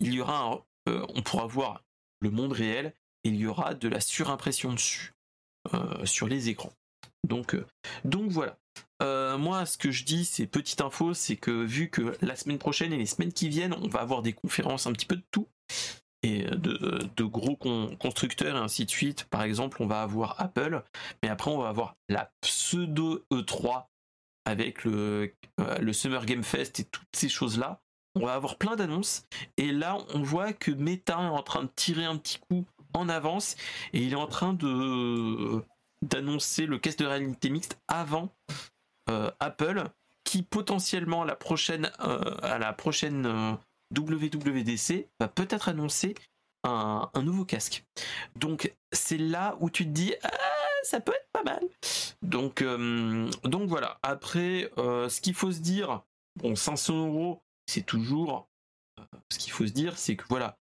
[0.00, 1.82] il y aura, euh, on pourra voir
[2.20, 2.94] le monde réel
[3.24, 5.12] et il y aura de la surimpression dessus
[5.74, 6.72] euh, sur les écrans.
[7.28, 7.56] Donc,
[8.04, 8.58] donc voilà.
[9.02, 12.58] Euh, moi, ce que je dis, c'est petite info, c'est que vu que la semaine
[12.58, 15.24] prochaine et les semaines qui viennent, on va avoir des conférences un petit peu de
[15.30, 15.46] tout
[16.24, 19.24] et de, gros constructeurs et ainsi de suite.
[19.24, 20.82] Par exemple, on va avoir Apple,
[21.22, 23.86] mais après on va avoir la pseudo E3
[24.44, 25.28] avec euh,
[25.80, 27.80] le Summer Game Fest et toutes ces choses-là.
[28.16, 29.26] On va avoir plein d'annonces
[29.58, 32.64] et là on voit que Meta est en train de tirer un petit coup
[32.94, 33.54] en avance
[33.92, 35.62] et il est en train de
[36.02, 38.32] d'annoncer le casque de réalité mixte avant
[39.10, 39.84] euh, Apple
[40.24, 43.56] qui potentiellement à la prochaine, euh, euh,
[43.96, 46.14] WWDC va peut-être annoncer
[46.64, 47.86] un, nouveau casque.
[48.36, 50.30] Donc c'est là où tu te dis ah,
[50.82, 51.62] ça peut être pas mal.
[52.20, 52.62] Donc
[53.44, 53.98] donc voilà.
[54.02, 56.02] Après ce qu'il faut se dire,
[56.36, 58.48] bon 500 euros c'est toujours
[59.30, 60.58] ce qu'il faut se dire c'est que voilà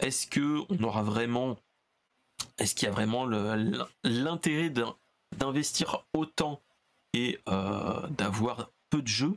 [0.00, 1.56] est-ce que on aura vraiment
[2.58, 3.26] est-ce qu'il y a vraiment
[4.04, 4.72] l'intérêt
[5.36, 6.62] d'investir autant
[7.12, 9.36] et euh, d'avoir peu de jeux?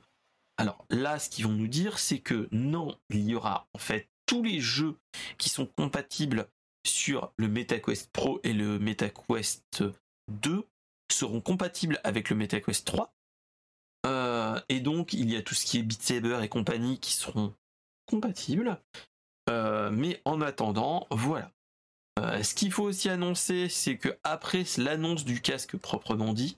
[0.58, 4.10] Alors là, ce qu'ils vont nous dire, c'est que non, il y aura en fait
[4.26, 4.98] tous les jeux
[5.38, 6.48] qui sont compatibles
[6.86, 9.84] sur le MetaQuest Pro et le MetaQuest
[10.30, 10.68] 2
[11.12, 13.14] seront compatibles avec le MetaQuest 3.
[14.06, 17.14] Euh, et donc, il y a tout ce qui est Beat Saber et compagnie qui
[17.14, 17.54] seront
[18.06, 18.80] compatibles.
[19.50, 21.52] Euh, mais en attendant, voilà.
[22.18, 26.58] Euh, ce qu'il faut aussi annoncer, c'est que après l'annonce du casque proprement dit,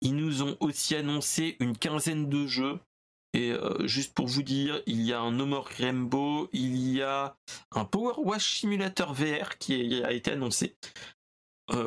[0.00, 2.80] ils nous ont aussi annoncé une quinzaine de jeux
[3.34, 7.36] Et juste pour vous dire, il y a un No More Rainbow, il y a
[7.72, 10.76] un Power Wash Simulator VR qui a été annoncé.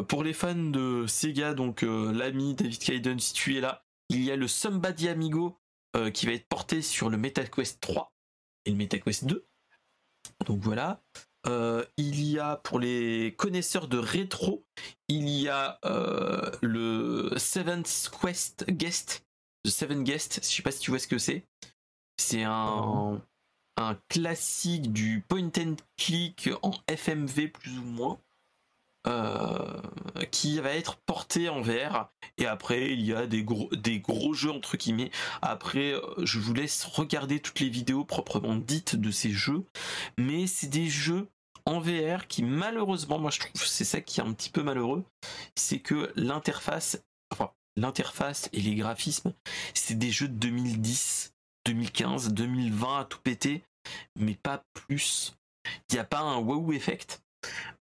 [0.08, 4.32] pour les fans de Sega, donc l'ami David Kaiden, si tu es là, il y
[4.32, 5.60] a le Somebody Amigo
[6.14, 8.12] qui va être porté sur le MetaQuest 3
[8.66, 9.46] et le MetaQuest 2.
[10.46, 11.02] Donc voilà.
[11.48, 14.64] Euh, il y a pour les connaisseurs de rétro,
[15.08, 19.26] il y a euh, le Seventh Quest Guest,
[19.64, 21.46] The Seven Guest, je sais pas si tu vois ce que c'est.
[22.18, 23.22] C'est un,
[23.78, 28.20] un classique du point and click en FMV plus ou moins.
[29.08, 29.82] Euh,
[30.32, 34.34] qui va être porté en VR et après il y a des gros des gros
[34.34, 35.12] jeux entre guillemets
[35.44, 35.94] après
[36.24, 39.64] je vous laisse regarder toutes les vidéos proprement dites de ces jeux
[40.18, 41.28] mais c'est des jeux
[41.66, 45.04] en VR qui malheureusement moi je trouve c'est ça qui est un petit peu malheureux
[45.56, 47.00] c'est que l'interface
[48.54, 49.34] et les graphismes
[49.74, 51.34] c'est des jeux de 2010
[51.66, 53.64] 2015 2020 à tout péter
[54.16, 55.36] mais pas plus
[55.90, 57.26] il n'y a pas un wow effect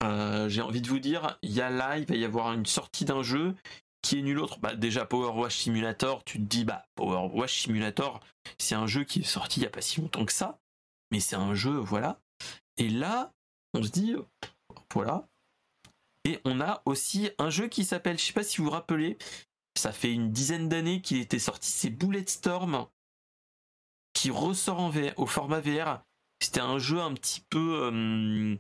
[0.04, 2.66] euh, j'ai envie de vous dire, il y a là, il va y avoir une
[2.66, 3.56] sortie d'un jeu
[4.02, 4.60] qui est nul autre.
[4.60, 8.20] Bah, déjà Power Wash Simulator, tu te dis bah Power Wash Simulator,
[8.58, 10.60] c'est un jeu qui est sorti il y a pas si longtemps que ça,
[11.12, 12.20] mais c'est un jeu voilà.
[12.78, 13.32] Et là,
[13.74, 14.16] on se dit
[14.94, 15.28] voilà.
[16.24, 19.18] Et on a aussi un jeu qui s'appelle, je sais pas si vous vous rappelez,
[19.76, 22.88] ça fait une dizaine d'années qu'il était sorti, c'est Bulletstorm
[24.14, 26.04] qui ressort en VR, au format VR.
[26.42, 28.56] C'était un jeu un petit peu euh,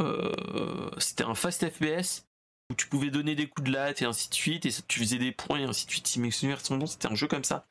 [0.00, 2.26] euh, c'était un fast FPS
[2.70, 5.00] où tu pouvais donner des coups de latte et ainsi de suite, et ça, tu
[5.00, 6.06] faisais des points et ainsi de suite.
[6.06, 7.66] Si mes souvenirs sont bons, c'était un jeu comme ça.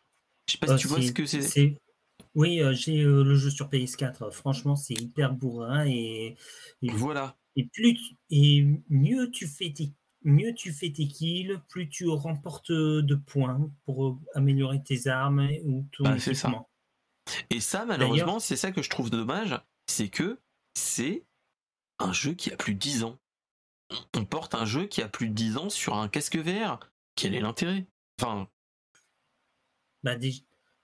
[0.48, 1.78] Je sais pas si euh, tu vois ce que c'est.
[2.34, 4.32] Oui, euh, j'ai le jeu sur PS4.
[4.32, 6.36] Franchement, c'est hyper bourrin et,
[6.82, 7.38] voilà.
[7.56, 7.98] Et plus
[8.30, 9.94] et mieux tu fais tes
[10.26, 15.88] mieux tu fais tes kills, plus tu remportes de points pour améliorer tes armes ou
[15.92, 16.66] ton bah, Ça.
[17.50, 20.40] Et ça, malheureusement, c'est ça que je trouve dommage, c'est que
[20.74, 21.24] c'est
[22.00, 23.18] un jeu qui a plus de 10 ans.
[24.16, 26.80] On porte un jeu qui a plus de 10 ans sur un casque VR.
[27.16, 27.86] Quel est l'intérêt?
[28.20, 28.50] Enfin.
[30.04, 30.16] Bah,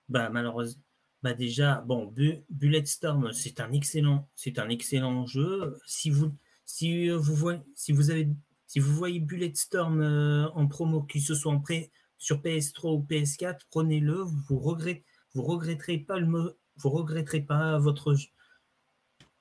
[0.07, 0.81] bah malheureusement.
[1.23, 2.11] Bah déjà, bon,
[2.49, 5.77] Bulletstorm, c'est un excellent, c'est un excellent jeu.
[5.85, 8.27] Si vous, si vous voyez, si vous avez,
[8.65, 13.05] si vous voyez Bulletstorm euh, en promo, qu'il se soit en prêt sur PS3 ou
[13.07, 14.23] PS4, prenez-le.
[14.47, 15.05] Vous regrettez,
[15.35, 18.15] vous regretterez pas le, vous regretterez pas votre,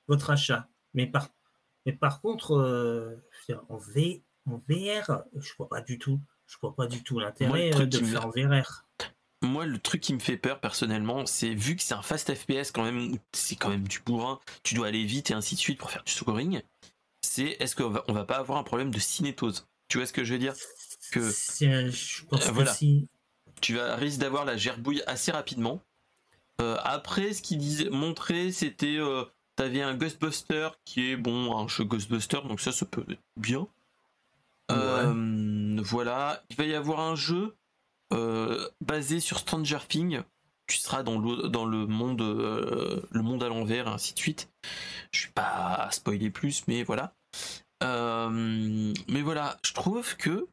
[0.07, 0.67] votre achat.
[0.93, 1.29] Mais par,
[1.85, 3.15] mais par contre, euh,
[3.69, 6.21] en, v, en VR, je vois pas du tout.
[6.45, 8.85] Je vois pas du tout l'intérêt euh, de le faire en VR.
[9.41, 12.71] Moi, le truc qui me fait peur personnellement, c'est vu que c'est un fast FPS
[12.71, 15.79] quand même, c'est quand même du bourrin, tu dois aller vite et ainsi de suite
[15.79, 16.61] pour faire du scoring.
[17.21, 19.67] C'est est-ce qu'on va, on va pas avoir un problème de cinétose?
[19.87, 20.53] Tu vois ce que je veux dire?
[21.11, 22.73] Que je pense euh, voilà.
[22.73, 23.09] si...
[23.59, 25.81] tu vas risque d'avoir la gerbouille assez rapidement.
[26.59, 28.99] après, ce qu'il disait, montrer, c'était
[29.55, 33.67] T'avais un Ghostbuster qui est bon, un jeu Ghostbuster, donc ça, ça peut être bien.
[34.71, 37.53] Euh, voilà, il va y avoir un jeu
[38.11, 40.21] euh, basé sur Stranger Things.
[40.67, 44.19] Tu seras dans le, dans le monde, euh, le monde à l'envers, et ainsi de
[44.19, 44.49] suite.
[45.11, 47.13] Je suis pas à spoiler plus, mais voilà.
[47.81, 50.47] mais voilà, je trouve que,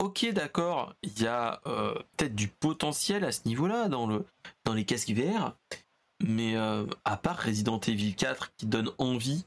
[0.00, 1.60] ok, d'accord, il y a
[2.16, 4.24] peut-être du potentiel à ce niveau-là dans le
[4.68, 5.56] dans les casques VR,
[6.22, 9.46] mais euh, à part Resident Evil 4 qui donne envie,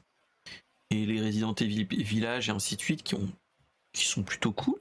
[0.90, 3.30] et les Resident Evil Village et ainsi de suite qui, ont,
[3.92, 4.80] qui sont plutôt cool,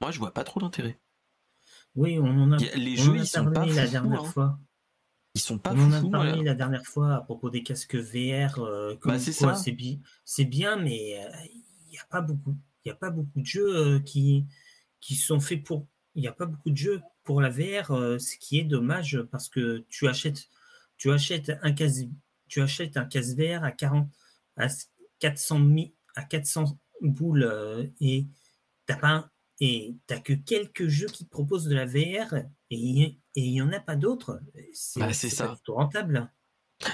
[0.00, 0.98] moi je vois pas trop d'intérêt.
[1.94, 4.24] Oui, on en a, les jeux, ils sont pas la dernière hein.
[4.24, 4.58] fois.
[5.34, 8.58] Ils sont pas On en a parlé la dernière fois à propos des casques VR.
[8.58, 9.54] Euh, bah, c'est ça.
[9.54, 11.30] C'est bien, mais euh,
[11.86, 12.56] il n'y a pas beaucoup.
[12.84, 14.46] Il y a pas beaucoup de jeux qui,
[15.00, 15.86] qui sont faits pour.
[16.14, 17.88] Il n'y a pas beaucoup de jeux pour la VR,
[18.18, 20.48] ce qui est dommage parce que tu achètes
[21.00, 22.08] tu achètes un casque,
[22.46, 24.06] tu achètes un casque VR à 40,
[24.58, 24.68] à
[25.18, 25.66] 400
[26.14, 28.26] à 400 boules euh, et
[28.84, 29.29] t'as pas
[29.60, 32.34] et t'as que quelques jeux qui te proposent de la VR
[32.70, 34.40] et il n'y en a pas d'autres.
[34.72, 35.56] C'est bah, ça.
[35.68, 36.30] rentable.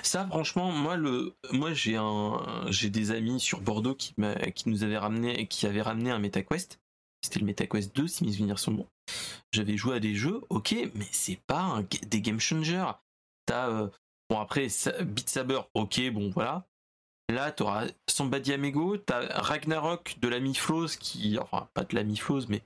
[0.03, 4.15] Ça, franchement, moi, le, moi, j'ai un, j'ai des amis sur Bordeaux qui,
[4.55, 6.81] qui nous avaient ramené, qui avaient ramené un MetaQuest.
[7.23, 8.89] C'était le MetaQuest 2, si mes souvenirs sont bons.
[9.53, 12.91] J'avais joué à des jeux, ok, mais c'est pas des game changers.
[13.47, 13.89] T'as euh,
[14.29, 14.69] bon après
[15.05, 16.67] Beat Saber, ok, bon voilà.
[17.29, 21.95] Là, tu auras Somebody Amigo, tu as Ragnarok de l'ami Flows qui, enfin pas de
[21.95, 22.63] l'ami Flows, mais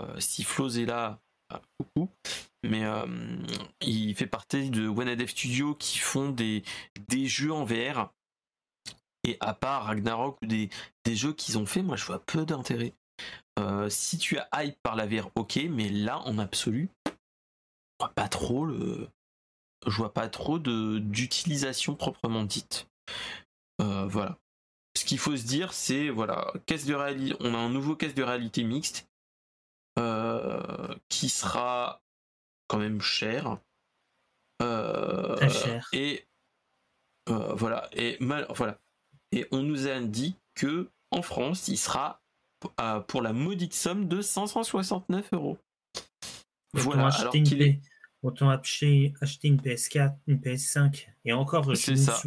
[0.00, 2.10] euh, si Flows est là, bah, coucou.
[2.64, 3.06] Mais euh,
[3.80, 6.64] il fait partie de One Dev Studio qui font des,
[7.10, 8.12] jeux en VR.
[9.26, 10.70] Et à part Ragnarok ou des,
[11.06, 12.92] jeux qu'ils ont fait, moi je vois peu d'intérêt.
[13.88, 16.90] si tu as hype par la VR, ok, mais là en absolu,
[18.14, 19.08] pas trop le,
[19.86, 22.88] je vois pas trop d'utilisation proprement dite.
[23.78, 24.38] Voilà.
[24.96, 28.14] Ce qu'il faut se dire, c'est voilà, caisse de réalité, on a un nouveau caisse
[28.14, 29.08] de réalité mixte
[31.08, 32.02] qui sera
[32.68, 33.58] quand même cher.
[34.58, 35.88] Très cher.
[35.92, 36.26] Et
[37.26, 37.88] voilà.
[37.92, 38.80] Et mal, voilà.
[39.32, 42.22] Et on nous a dit que en France, il sera
[43.08, 45.58] pour la maudite somme de 569 euros.
[46.72, 47.08] Voilà.
[47.08, 47.80] Alors qu'il est
[48.22, 51.08] autant acheter, acheter une PS4, une PS5.
[51.24, 52.22] Et encore, je ça.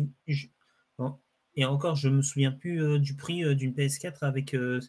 [1.58, 4.80] Et encore, je me souviens plus euh, du prix euh, d'une PS4 avec, euh,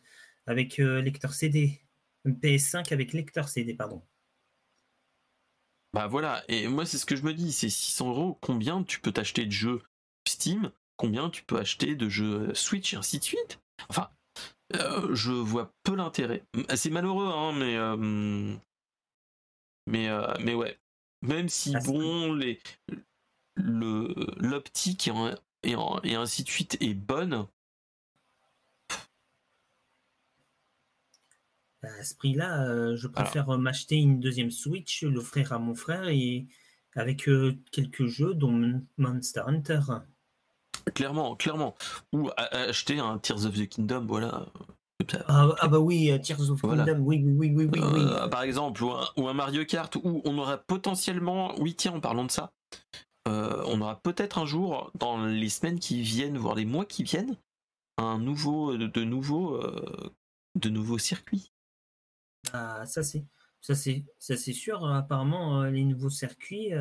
[0.46, 1.82] avec lecteur CD.
[2.26, 4.02] Une PS5 avec lecteur CD, pardon.
[5.94, 9.00] Bah voilà, et moi c'est ce que je me dis, c'est 600 euros, combien tu
[9.00, 9.82] peux t'acheter de jeux
[10.28, 13.58] Steam, combien tu peux acheter de jeux Switch et ainsi de suite?
[13.88, 14.10] Enfin,
[14.74, 16.44] je vois peu l'intérêt.
[16.74, 17.78] C'est malheureux, hein, mais...
[19.86, 20.10] mais,
[20.40, 20.78] mais ouais,
[21.22, 22.60] même si, bon, les,
[23.54, 25.08] le, l'optique
[25.70, 27.46] et, et, ainsi de suite est bonne.
[31.82, 36.46] À ce prix-là, euh, je préfère m'acheter une deuxième Switch, l'offrir à mon frère et
[36.96, 39.80] avec euh, quelques jeux, dont Monster Hunter.
[40.94, 41.76] Clairement, clairement.
[42.12, 44.46] Ou acheter un Tears of the Kingdom, voilà.
[45.28, 48.04] Ah, ah, bah oui, euh, Tears of Kingdom, oui, oui, oui, oui, oui.
[48.30, 52.30] Par exemple, ou un, Mario Kart où on aurait potentiellement, oui tiens, en parlant de
[52.32, 52.52] ça,
[53.28, 57.02] euh, on aura peut-être un jour, dans les semaines qui viennent, voire les mois qui
[57.02, 57.36] viennent,
[57.96, 59.60] un nouveau, de, nouveaux,
[60.54, 61.52] de nouveaux circuits.
[62.52, 63.24] Ah, ça c'est,
[63.60, 64.86] ça c'est, ça c'est sûr.
[64.86, 66.72] Apparemment, les nouveaux circuits,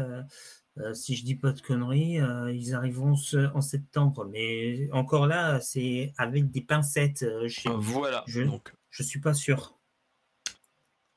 [0.79, 3.15] euh, si je dis pas de conneries, euh, ils arriveront
[3.53, 4.25] en septembre.
[4.31, 7.23] Mais encore là, c'est avec des pincettes.
[7.23, 8.23] Euh, voilà.
[8.27, 8.73] Je, donc.
[8.89, 9.77] je suis pas sûr.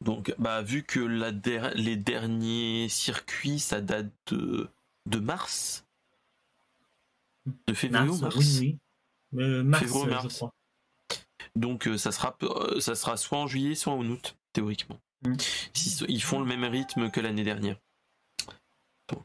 [0.02, 1.30] Donc, bah, vu que la
[1.74, 4.70] les derniers circuits, ça date de,
[5.10, 5.84] de mars,
[7.66, 8.36] de février ou mars.
[8.36, 8.78] Oui,
[9.32, 9.62] oui.
[9.64, 10.52] mars, je crois.
[11.56, 12.36] Donc, ça sera,
[12.78, 15.00] ça sera soit en juillet, soit en août, théoriquement.
[15.22, 15.34] Mm.
[16.08, 17.76] ils font le même rythme que l'année dernière.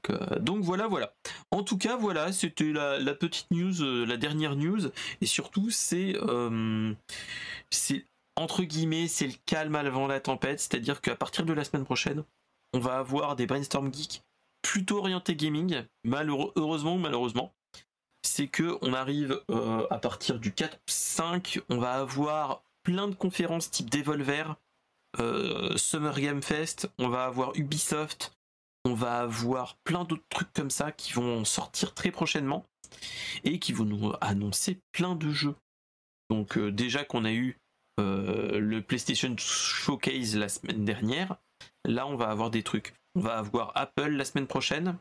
[0.10, 1.14] Euh, donc, voilà, voilà.
[1.52, 4.90] En tout cas, voilà, c'était la, petite news, euh, la dernière news,
[5.22, 6.94] et surtout c'est, euh,
[7.70, 8.06] c'est
[8.36, 12.24] entre guillemets, c'est le calme avant la tempête, c'est-à-dire qu'à partir de la semaine prochaine,
[12.74, 14.24] on va avoir des brainstorm geeks
[14.66, 15.84] plutôt orientés gaming,
[16.56, 17.54] heureusement ou malheureusement.
[18.24, 19.40] C'est que on arrive
[19.92, 24.56] à partir du 4-5, on va avoir plein de conférences type Devolver,
[25.76, 28.36] Summer Game Fest, on va avoir Ubisoft,
[28.86, 32.66] on va avoir plein d'autres trucs comme ça qui vont sortir très prochainement
[33.44, 35.56] et qui vont nous annoncer plein de jeux.
[36.30, 37.58] Donc euh, déjà qu'on a eu
[38.00, 41.36] euh, le PlayStation Showcase la semaine dernière,
[41.84, 42.94] là on va avoir des trucs.
[43.16, 44.98] On va avoir Apple la semaine prochaine.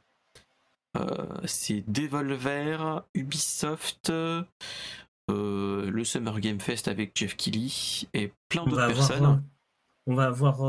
[0.96, 4.10] Euh, c'est Devolver, Ubisoft,
[5.28, 9.42] le Summer Game Fest avec Jeff Keighley et plein d'autres personnes.
[10.06, 10.62] on va avoir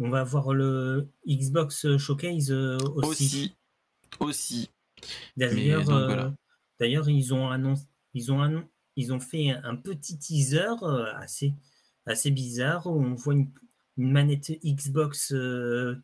[0.00, 3.54] on va avoir le Xbox Showcase euh, aussi.
[4.18, 4.70] Aussi.
[5.36, 6.30] D'ailleurs, euh,
[6.80, 8.64] d'ailleurs, ils ont annoncé, ils ont
[8.96, 11.52] ils ont fait un petit teaser euh, assez,
[12.06, 13.50] assez bizarre où on voit une,
[13.96, 15.34] manette Xbox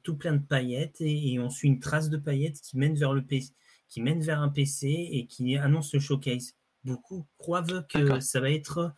[0.03, 3.25] tout plein de paillettes et, on suit une trace de paillettes qui mène vers le
[3.25, 3.53] PC,
[3.89, 6.55] qui mène vers un PC et qui annonce le showcase.
[6.85, 8.93] Beaucoup croient que ça va être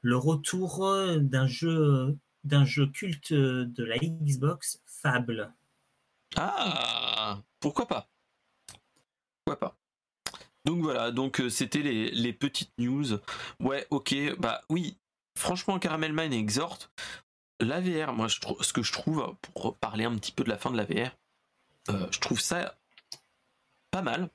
[0.00, 0.84] le retour
[1.20, 5.54] d'un jeu d'un jeu culte de la Xbox, Fable.
[6.36, 8.08] Ah, pourquoi pas?
[9.44, 9.78] Pourquoi pas?
[10.64, 13.18] Donc voilà, donc euh, c'était les, petites news.
[13.60, 14.96] Ouais, ok, bah oui,
[15.36, 16.92] franchement, Caramel Mine exhorte.
[17.62, 20.58] La VR, moi, je ce que je trouve, pour parler un petit peu de la
[20.58, 21.16] fin de la VR,
[21.90, 22.76] euh, je trouve ça
[23.90, 24.30] pas mal,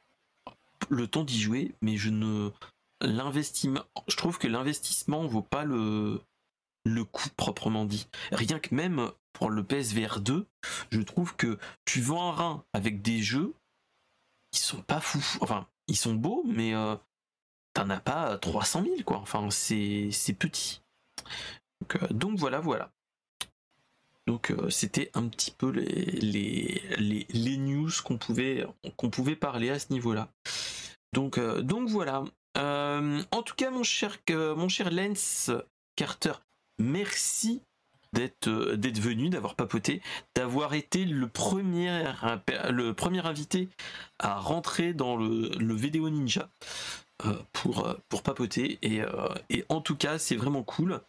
[0.89, 2.51] le temps d'y jouer, mais je ne.
[3.01, 6.19] L'investissement, je trouve que l'investissement vaut pas le,
[6.85, 8.07] le coût proprement dit.
[8.31, 10.47] Rien que même pour le PSVR 2,
[10.89, 13.53] je trouve que tu vends un rein avec des jeux
[14.51, 15.37] qui sont pas fous.
[15.41, 16.95] Enfin, ils sont beaux, mais euh,
[17.73, 19.17] t'en as pas 300 000, quoi.
[19.17, 20.09] Enfin, c'est
[20.39, 20.81] petit.
[21.95, 22.91] Euh, donc, voilà, voilà.
[24.27, 30.29] Donc euh, c'était un petit peu les, news qu'on pouvait, parler à ce niveau-là.
[31.13, 32.23] Donc, donc voilà.
[32.55, 34.67] en tout cas, mon cher, mon
[35.95, 36.33] Carter,
[36.79, 37.61] merci
[38.13, 40.01] d'être euh, venu, d'avoir papoté,
[40.35, 42.03] d'avoir été le premier
[42.69, 43.69] le premier invité
[44.19, 46.49] à rentrer dans le, le vidéo ninja.
[47.53, 48.77] Pour, pour papoter.
[48.81, 49.01] Et,
[49.49, 51.01] et en tout cas, c'est vraiment cool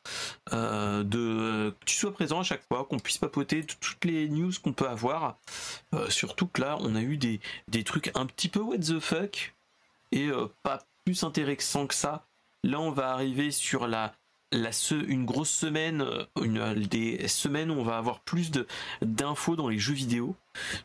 [0.51, 4.73] de que tu sois présent à chaque fois, qu'on puisse papoter toutes les news qu'on
[4.73, 5.37] peut avoir.
[6.09, 9.55] surtout que là, on a eu des, des trucs un petit peu what the fuck
[10.13, 10.31] et
[10.63, 12.25] pas plus intéressant que ça.
[12.65, 14.15] Là, on va arriver sur la,
[14.53, 16.05] la une grosse semaine,
[16.43, 18.51] une, des semaines où on va avoir plus
[19.03, 20.35] d'infos dans les jeux vidéo.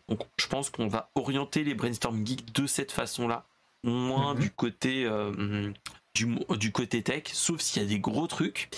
[0.10, 3.46] Donc, je pense qu'on va orienter les brainstorm geeks de cette façon-là,
[3.84, 4.40] moins mhm.
[4.40, 5.72] du côté euh,
[6.14, 8.70] du, du, côté tech, sauf s'il y a des gros trucs.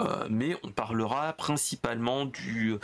[0.00, 2.76] Euh, mais on parlera principalement du,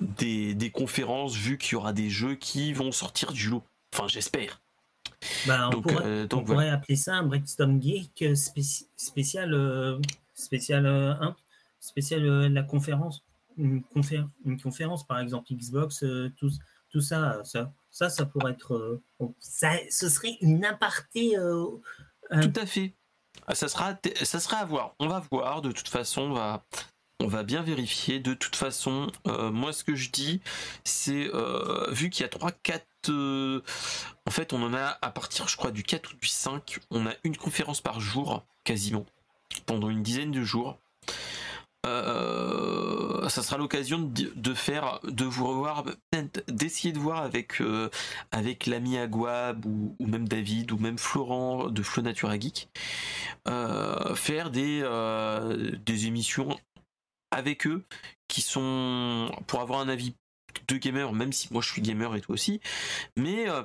[0.00, 3.62] des, des conférences, vu qu'il y aura des jeux qui vont sortir du lot.
[3.94, 4.60] Enfin, j'espère.
[5.46, 9.98] Bah, on, pourrait, euh, on pourrait, appeler ça un brainstorm geek spécial, euh,
[10.34, 11.36] spécial, hein,
[11.78, 13.22] spécial la conférence,
[13.56, 13.82] une,
[14.44, 16.04] une, conférence par exemple Xbox,
[16.36, 16.50] tout,
[16.90, 19.00] tout ça, ça, ça, ça pourrait être,
[19.38, 21.36] ça, ce serait une aparté.
[22.30, 22.94] tout à fait.
[23.46, 24.94] Ah, ça sera, ça sera à voir.
[24.98, 25.62] On va voir.
[25.62, 26.64] De toute façon, on va,
[27.20, 28.20] on va bien vérifier.
[28.20, 30.40] De toute façon, euh, moi ce que je dis,
[30.84, 32.86] c'est euh, vu qu'il y a 3, 4...
[33.08, 33.62] Euh,
[34.26, 37.06] en fait, on en a à partir, je crois, du 4 ou du 5, on
[37.06, 39.06] a une conférence par jour, quasiment,
[39.66, 40.78] pendant une dizaine de jours.
[43.30, 45.84] Ça sera l'occasion de, faire, de vous revoir,
[46.48, 47.62] d'essayer de voir avec
[48.30, 52.68] avec l'ami Aguab ou, même David ou même Florent de Flow Natura Geek,
[54.14, 54.82] faire des
[55.84, 56.56] des émissions
[57.30, 57.84] avec eux
[58.28, 60.14] qui sont pour avoir un avis
[60.68, 62.60] de gamer, même si moi je suis gamer et toi aussi,
[63.16, 63.62] mais euh,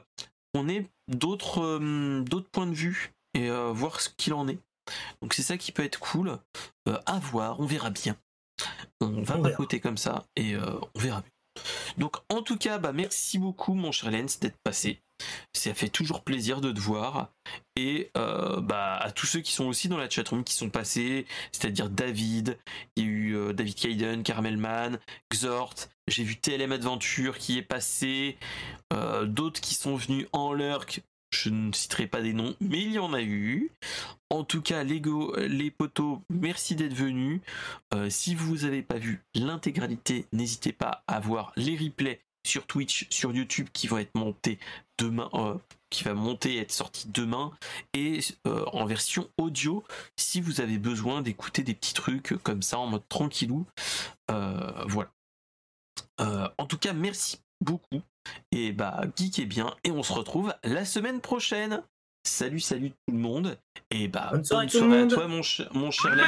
[0.54, 4.60] on est d'autres euh, d'autres points de vue et euh, voir ce qu'il en est.
[5.22, 6.38] Donc c'est ça qui peut être cool.
[7.06, 8.16] à voir, on verra bien.
[9.02, 11.24] On va pas côté comme ça et on verra.
[11.98, 15.02] Donc en tout cas, bah merci beaucoup mon cher Lens d'être passé.
[15.54, 17.32] Ça fait toujours plaisir de te voir.
[17.76, 21.26] Et euh, bah, à tous ceux qui sont aussi dans la chatroom qui sont passés,
[21.52, 22.58] c'est-à-dire David,
[22.96, 25.00] il y a eu euh, David Kaiden, Carmelman,
[25.34, 25.76] Xort,
[26.08, 28.38] j'ai vu TLM Adventure qui est passé,
[28.94, 31.02] euh, d'autres qui sont venus en lurk,
[31.44, 33.72] je ne citerai pas des noms, mais il y en a eu.
[34.30, 37.42] En tout cas, Lego, les potos, merci d'être venus.
[38.10, 43.32] si vous n'avez pas vu l'intégralité, n'hésitez pas à voir les replays sur Twitch, sur
[43.34, 44.60] YouTube qui vont être montés
[44.98, 45.58] demain, euh,
[45.90, 47.52] qui va monter et être sorti demain,
[47.94, 49.84] et euh, en version audio
[50.16, 53.66] si vous avez besoin d'écouter des petits trucs comme ça en mode tranquillou.
[54.32, 55.10] Euh, voilà.
[56.58, 58.02] en tout cas, merci beaucoup.
[58.52, 61.84] Et bah, geekez bien et on se retrouve la semaine prochaine.
[62.24, 63.58] Salut, salut tout le monde.
[63.92, 66.26] Et bah, bonne soirée, bonne à toi, mon, ch mon cher Lens.